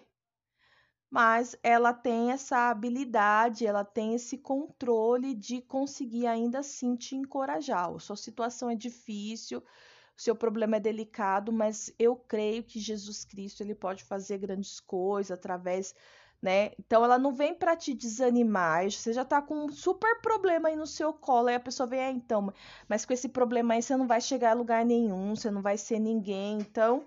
[1.09, 7.89] mas ela tem essa habilidade, ela tem esse controle de conseguir ainda assim te encorajar.
[7.89, 13.25] A sua situação é difícil, o seu problema é delicado, mas eu creio que Jesus
[13.25, 15.95] Cristo ele pode fazer grandes coisas através,
[16.39, 16.71] né?
[16.77, 18.91] Então ela não vem para te desanimar.
[18.91, 22.01] Você já tá com um super problema aí no seu colo, aí a pessoa vem,
[22.01, 22.53] ah, então,
[22.87, 25.77] mas com esse problema aí você não vai chegar a lugar nenhum, você não vai
[25.77, 26.59] ser ninguém.
[26.59, 27.03] Então,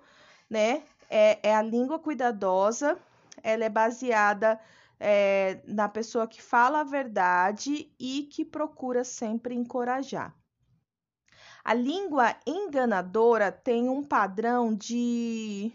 [0.51, 0.83] né?
[1.09, 2.99] É, é a língua cuidadosa
[3.43, 4.61] ela é baseada
[4.99, 10.35] é, na pessoa que fala a verdade e que procura sempre encorajar.
[11.65, 15.73] A língua enganadora tem um padrão de,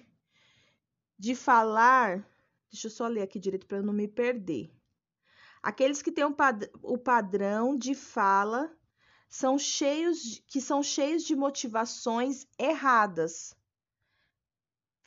[1.18, 2.26] de falar.
[2.72, 4.72] Deixa eu só ler aqui direito para eu não me perder.
[5.62, 8.72] Aqueles que têm um pad, o padrão de fala
[9.30, 13.54] são cheios que são cheios de motivações erradas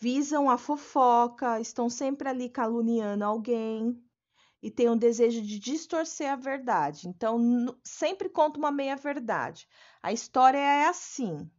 [0.00, 4.02] visam a fofoca, estão sempre ali caluniando alguém
[4.62, 7.08] e têm um desejo de distorcer a verdade.
[7.08, 7.38] Então,
[7.84, 9.68] sempre conta uma meia-verdade.
[10.02, 11.50] A história é assim,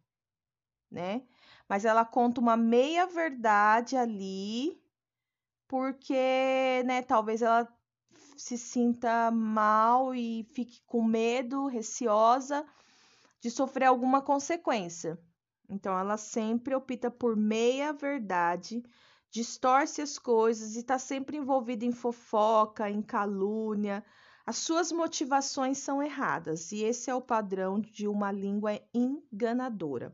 [0.90, 1.24] né?
[1.70, 4.82] Mas ela conta uma meia-verdade ali,
[5.68, 7.68] porque, né, talvez ela
[8.38, 12.66] se sinta mal e fique com medo, receosa
[13.40, 15.20] de sofrer alguma consequência.
[15.72, 18.84] Então, ela sempre opta por meia verdade,
[19.30, 24.04] distorce as coisas e está sempre envolvida em fofoca, em calúnia.
[24.46, 30.14] As suas motivações são erradas e esse é o padrão de uma língua enganadora.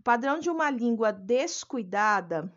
[0.00, 2.52] O padrão de uma língua descuidada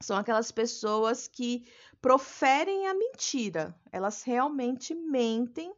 [0.00, 1.66] são aquelas pessoas que
[2.00, 5.74] proferem a mentira, elas realmente mentem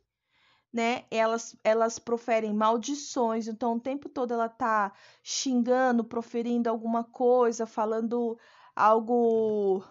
[0.72, 1.04] né?
[1.10, 4.92] Elas, elas proferem maldições, então o tempo todo ela tá
[5.22, 8.38] xingando, proferindo alguma coisa, falando
[8.76, 9.82] algo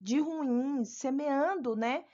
[0.00, 2.04] de ruim, semeando, né?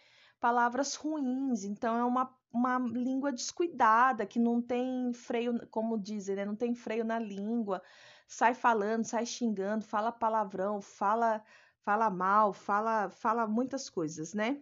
[0.40, 1.64] Palavras ruins.
[1.64, 6.44] Então é uma, uma língua descuidada, que não tem freio, como dizem, né?
[6.44, 7.82] Não tem freio na língua.
[8.26, 11.42] Sai falando, sai xingando, fala palavrão, fala
[11.82, 14.60] fala mal, fala fala muitas coisas, né?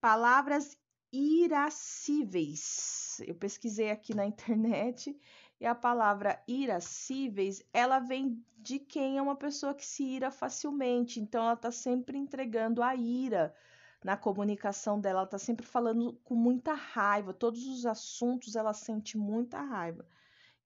[0.00, 0.76] Palavras
[1.12, 3.20] irascíveis.
[3.26, 5.16] Eu pesquisei aqui na internet
[5.60, 11.20] e a palavra irascíveis, ela vem de quem é uma pessoa que se ira facilmente.
[11.20, 13.54] Então ela está sempre entregando a ira
[14.02, 17.34] na comunicação dela, ela está sempre falando com muita raiva.
[17.34, 20.06] Todos os assuntos ela sente muita raiva.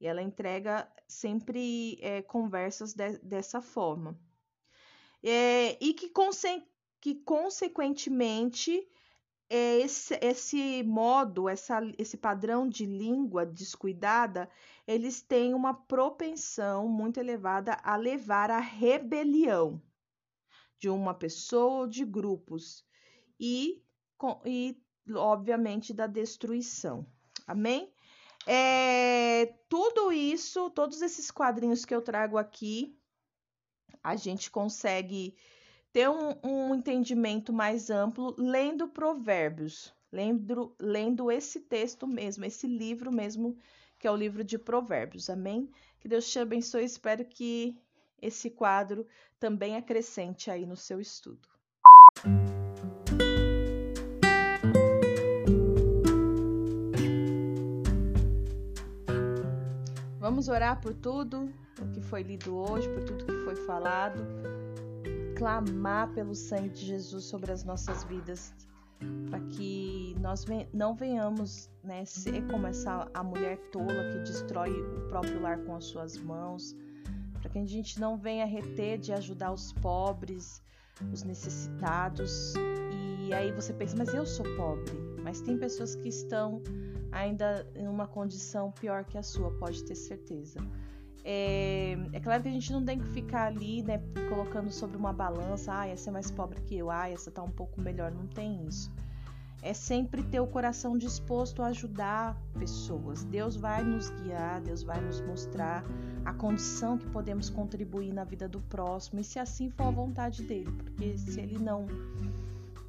[0.01, 4.17] E ela entrega sempre é, conversas de, dessa forma.
[5.23, 6.63] É, e que, conse
[7.01, 8.87] que, consequentemente,
[9.49, 14.49] é esse, esse modo, essa, esse padrão de língua descuidada,
[14.87, 19.81] eles têm uma propensão muito elevada a levar à rebelião
[20.79, 22.85] de uma pessoa ou de grupos
[23.39, 23.83] e,
[24.45, 24.83] e
[25.15, 27.07] obviamente, da destruição.
[27.47, 27.93] Amém?
[28.47, 32.99] É, tudo isso, todos esses quadrinhos que eu trago aqui,
[34.03, 35.35] a gente consegue
[35.95, 43.13] ter um, um entendimento mais amplo lendo Provérbios, lendo, lendo esse texto mesmo, esse livro
[43.13, 43.57] mesmo,
[43.97, 45.31] que é o livro de Provérbios.
[45.31, 45.71] Amém?
[46.01, 46.85] Que Deus te abençoe.
[46.85, 47.81] Espero que
[48.21, 49.07] esse quadro
[49.39, 51.49] também acrescente aí no seu estudo.
[60.19, 64.64] Vamos orar por tudo o que foi lido hoje, por tudo que foi falado
[65.35, 68.53] clamar pelo sangue de Jesus sobre as nossas vidas,
[69.29, 75.09] para que nós não venhamos né, ser como essa a mulher tola que destrói o
[75.09, 76.75] próprio lar com as suas mãos,
[77.41, 80.63] para que a gente não venha reter de ajudar os pobres,
[81.13, 82.55] os necessitados.
[83.27, 84.93] E aí você pensa, mas eu sou pobre.
[85.23, 86.63] Mas tem pessoas que estão
[87.13, 90.61] ainda em uma condição pior que a sua, pode ter certeza.
[91.27, 93.99] É, é, claro que a gente não tem que ficar ali, né,
[94.29, 97.51] colocando sobre uma balança, ah, essa é mais pobre que eu, ah, essa tá um
[97.51, 98.13] pouco melhor.
[98.13, 98.93] Não tem isso.
[99.63, 103.25] É sempre ter o coração disposto a ajudar pessoas.
[103.25, 105.83] Deus vai nos guiar, Deus vai nos mostrar
[106.23, 110.43] a condição que podemos contribuir na vida do próximo, e se assim for a vontade
[110.43, 111.87] dele, porque se ele não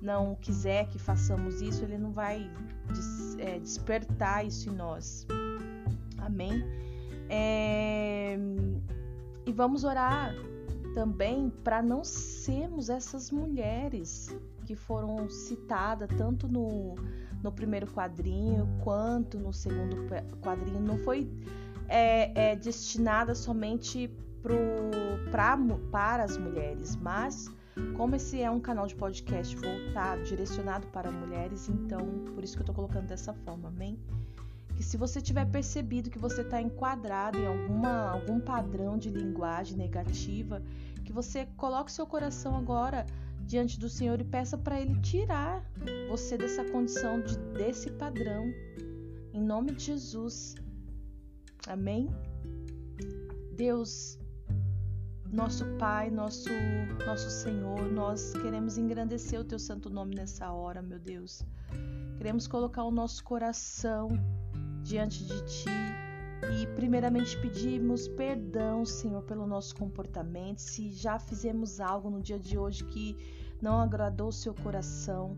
[0.02, 2.52] não quiser que façamos isso, ele não vai
[2.94, 5.26] des, é, despertar isso em nós.
[6.20, 6.64] Amém?
[7.30, 8.38] É...
[9.45, 10.34] E vamos orar
[10.93, 16.95] também para não sermos essas mulheres que foram citadas tanto no,
[17.43, 19.97] no primeiro quadrinho quanto no segundo
[20.41, 20.80] quadrinho.
[20.80, 21.30] Não foi
[21.88, 24.09] é, é, destinada somente
[24.41, 24.57] pro,
[25.32, 25.57] pra,
[25.91, 27.51] para as mulheres, mas
[27.97, 31.99] como esse é um canal de podcast voltado, direcionado para mulheres, então
[32.34, 33.99] por isso que eu tô colocando dessa forma, amém?
[34.76, 39.78] Que se você tiver percebido que você está enquadrado em alguma, algum padrão de linguagem
[39.78, 40.61] negativa,
[41.03, 43.05] que você coloque seu coração agora
[43.41, 45.63] diante do Senhor e peça para Ele tirar
[46.09, 48.51] você dessa condição, de, desse padrão.
[49.34, 50.55] Em nome de Jesus.
[51.67, 52.09] Amém?
[53.55, 54.19] Deus,
[55.32, 56.49] nosso Pai, nosso,
[57.05, 61.43] nosso Senhor, nós queremos engrandecer o Teu santo nome nessa hora, meu Deus.
[62.17, 64.09] Queremos colocar o nosso coração
[64.86, 65.70] diante de Ti
[66.62, 70.60] e, primeiramente, pedimos perdão, Senhor, pelo nosso comportamento.
[70.60, 73.18] Se já fizemos algo no dia de hoje que
[73.60, 75.36] não agradou o Seu coração,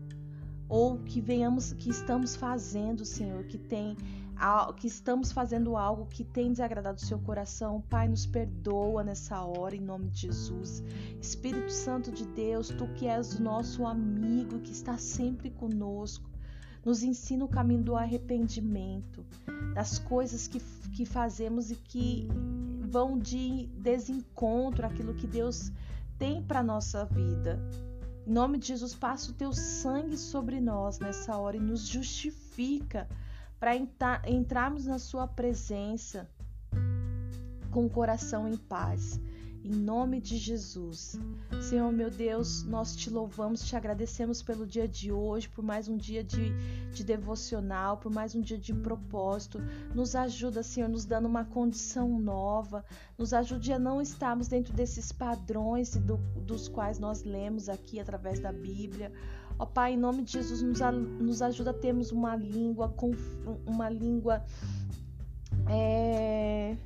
[0.68, 3.96] ou que venhamos, que estamos fazendo, Senhor, que tem
[4.76, 9.74] que estamos fazendo algo que tem desagradado o seu coração, Pai, nos perdoa nessa hora,
[9.74, 10.80] em nome de Jesus.
[11.20, 16.27] Espírito Santo de Deus, tu que és o nosso amigo, que está sempre conosco,
[16.88, 19.22] nos ensina o caminho do arrependimento,
[19.74, 20.58] das coisas que,
[20.94, 22.26] que fazemos e que
[22.88, 25.70] vão de desencontro àquilo que Deus
[26.18, 27.60] tem para nossa vida.
[28.26, 33.06] Em nome de Jesus, passa o teu sangue sobre nós nessa hora e nos justifica
[33.60, 33.76] para
[34.26, 36.26] entrarmos na sua presença
[37.70, 39.20] com o coração em paz.
[39.64, 41.18] Em nome de Jesus.
[41.60, 45.96] Senhor meu Deus, nós te louvamos, te agradecemos pelo dia de hoje, por mais um
[45.96, 46.52] dia de,
[46.92, 49.60] de devocional, por mais um dia de propósito.
[49.94, 52.84] Nos ajuda, Senhor, nos dando uma condição nova,
[53.16, 58.40] nos ajude a não estarmos dentro desses padrões do, dos quais nós lemos aqui através
[58.40, 59.12] da Bíblia.
[59.58, 60.80] Ó Pai, em nome de Jesus, nos,
[61.20, 62.94] nos ajuda a termos uma língua,
[63.66, 64.44] uma língua.
[65.68, 66.76] É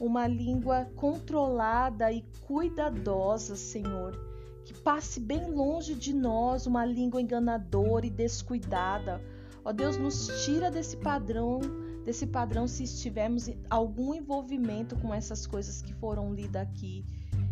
[0.00, 4.18] uma língua controlada e cuidadosa, Senhor,
[4.64, 9.20] que passe bem longe de nós uma língua enganadora e descuidada.
[9.62, 11.60] Ó Deus, nos tira desse padrão,
[12.02, 17.04] desse padrão se estivermos algum envolvimento com essas coisas que foram lidas aqui.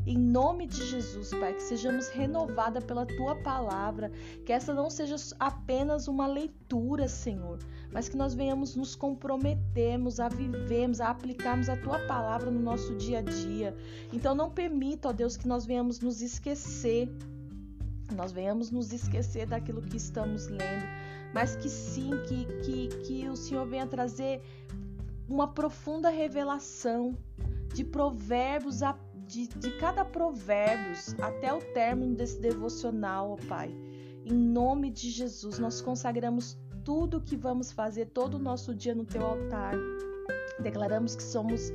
[0.08, 4.10] Em nome de Jesus, Pai, que sejamos renovadas pela tua palavra,
[4.46, 7.58] que essa não seja apenas uma leitura, Senhor,
[7.92, 12.94] mas que nós venhamos nos comprometermos a vivermos, a aplicarmos a tua palavra no nosso
[12.94, 13.76] dia a dia.
[14.10, 17.06] Então não permita, ó Deus, que nós venhamos nos esquecer,
[18.16, 20.86] nós venhamos nos esquecer daquilo que estamos lendo,
[21.34, 24.40] mas que sim, que, que, que o Senhor venha trazer
[25.28, 27.14] uma profunda revelação
[27.74, 28.94] de provérbios a
[29.28, 33.70] de, de cada provérbios até o término desse devocional, ó Pai.
[34.24, 38.94] Em nome de Jesus, nós consagramos tudo o que vamos fazer todo o nosso dia
[38.94, 39.74] no teu altar.
[40.60, 41.70] Declaramos que somos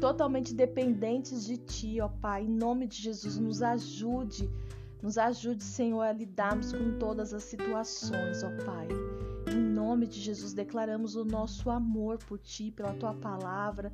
[0.00, 2.44] totalmente dependentes de Ti, ó Pai.
[2.44, 4.48] Em nome de Jesus, nos ajude,
[5.02, 8.88] nos ajude, Senhor, a lidarmos com todas as situações, ó Pai.
[9.50, 13.90] Em nome de Jesus, declaramos o nosso amor por Ti, pela Tua palavra.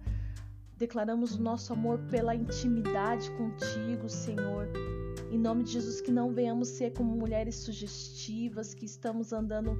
[0.85, 4.69] Declaramos o nosso amor pela intimidade contigo, Senhor.
[5.31, 9.79] Em nome de Jesus, que não venhamos ser como mulheres sugestivas, que estamos andando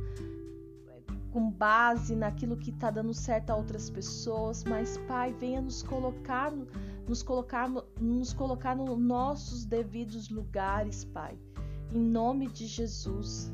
[0.89, 5.83] eh, com base naquilo que está dando certo a outras pessoas, mas Pai, venha nos
[5.83, 6.51] colocar,
[7.07, 11.39] nos colocar, nos colocar nos nossos devidos lugares, Pai.
[11.93, 13.53] Em nome de Jesus,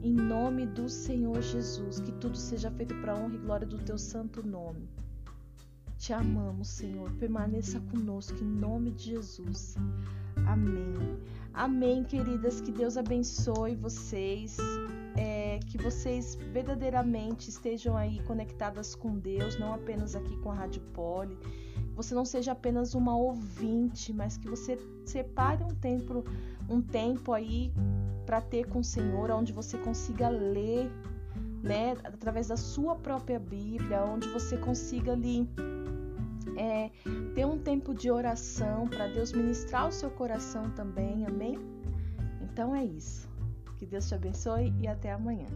[0.00, 3.78] em nome do Senhor Jesus, que tudo seja feito para a honra e glória do
[3.78, 4.88] teu santo nome.
[6.04, 7.10] Te amamos, Senhor.
[7.12, 9.74] Permaneça conosco em nome de Jesus.
[10.46, 11.18] Amém.
[11.54, 12.60] Amém, queridas.
[12.60, 14.58] Que Deus abençoe vocês.
[15.16, 20.82] É, que vocês verdadeiramente estejam aí conectadas com Deus, não apenas aqui com a Rádio
[20.92, 21.38] Poli.
[21.94, 26.22] Você não seja apenas uma ouvinte, mas que você separe um tempo,
[26.68, 27.72] um tempo aí
[28.26, 30.90] para ter com o Senhor, onde você consiga ler,
[31.62, 35.48] né, através da sua própria Bíblia, onde você consiga ali
[36.56, 36.90] é,
[37.34, 41.58] ter um tempo de oração para Deus ministrar o seu coração também, amém?
[42.42, 43.28] Então é isso.
[43.78, 45.46] Que Deus te abençoe e até amanhã.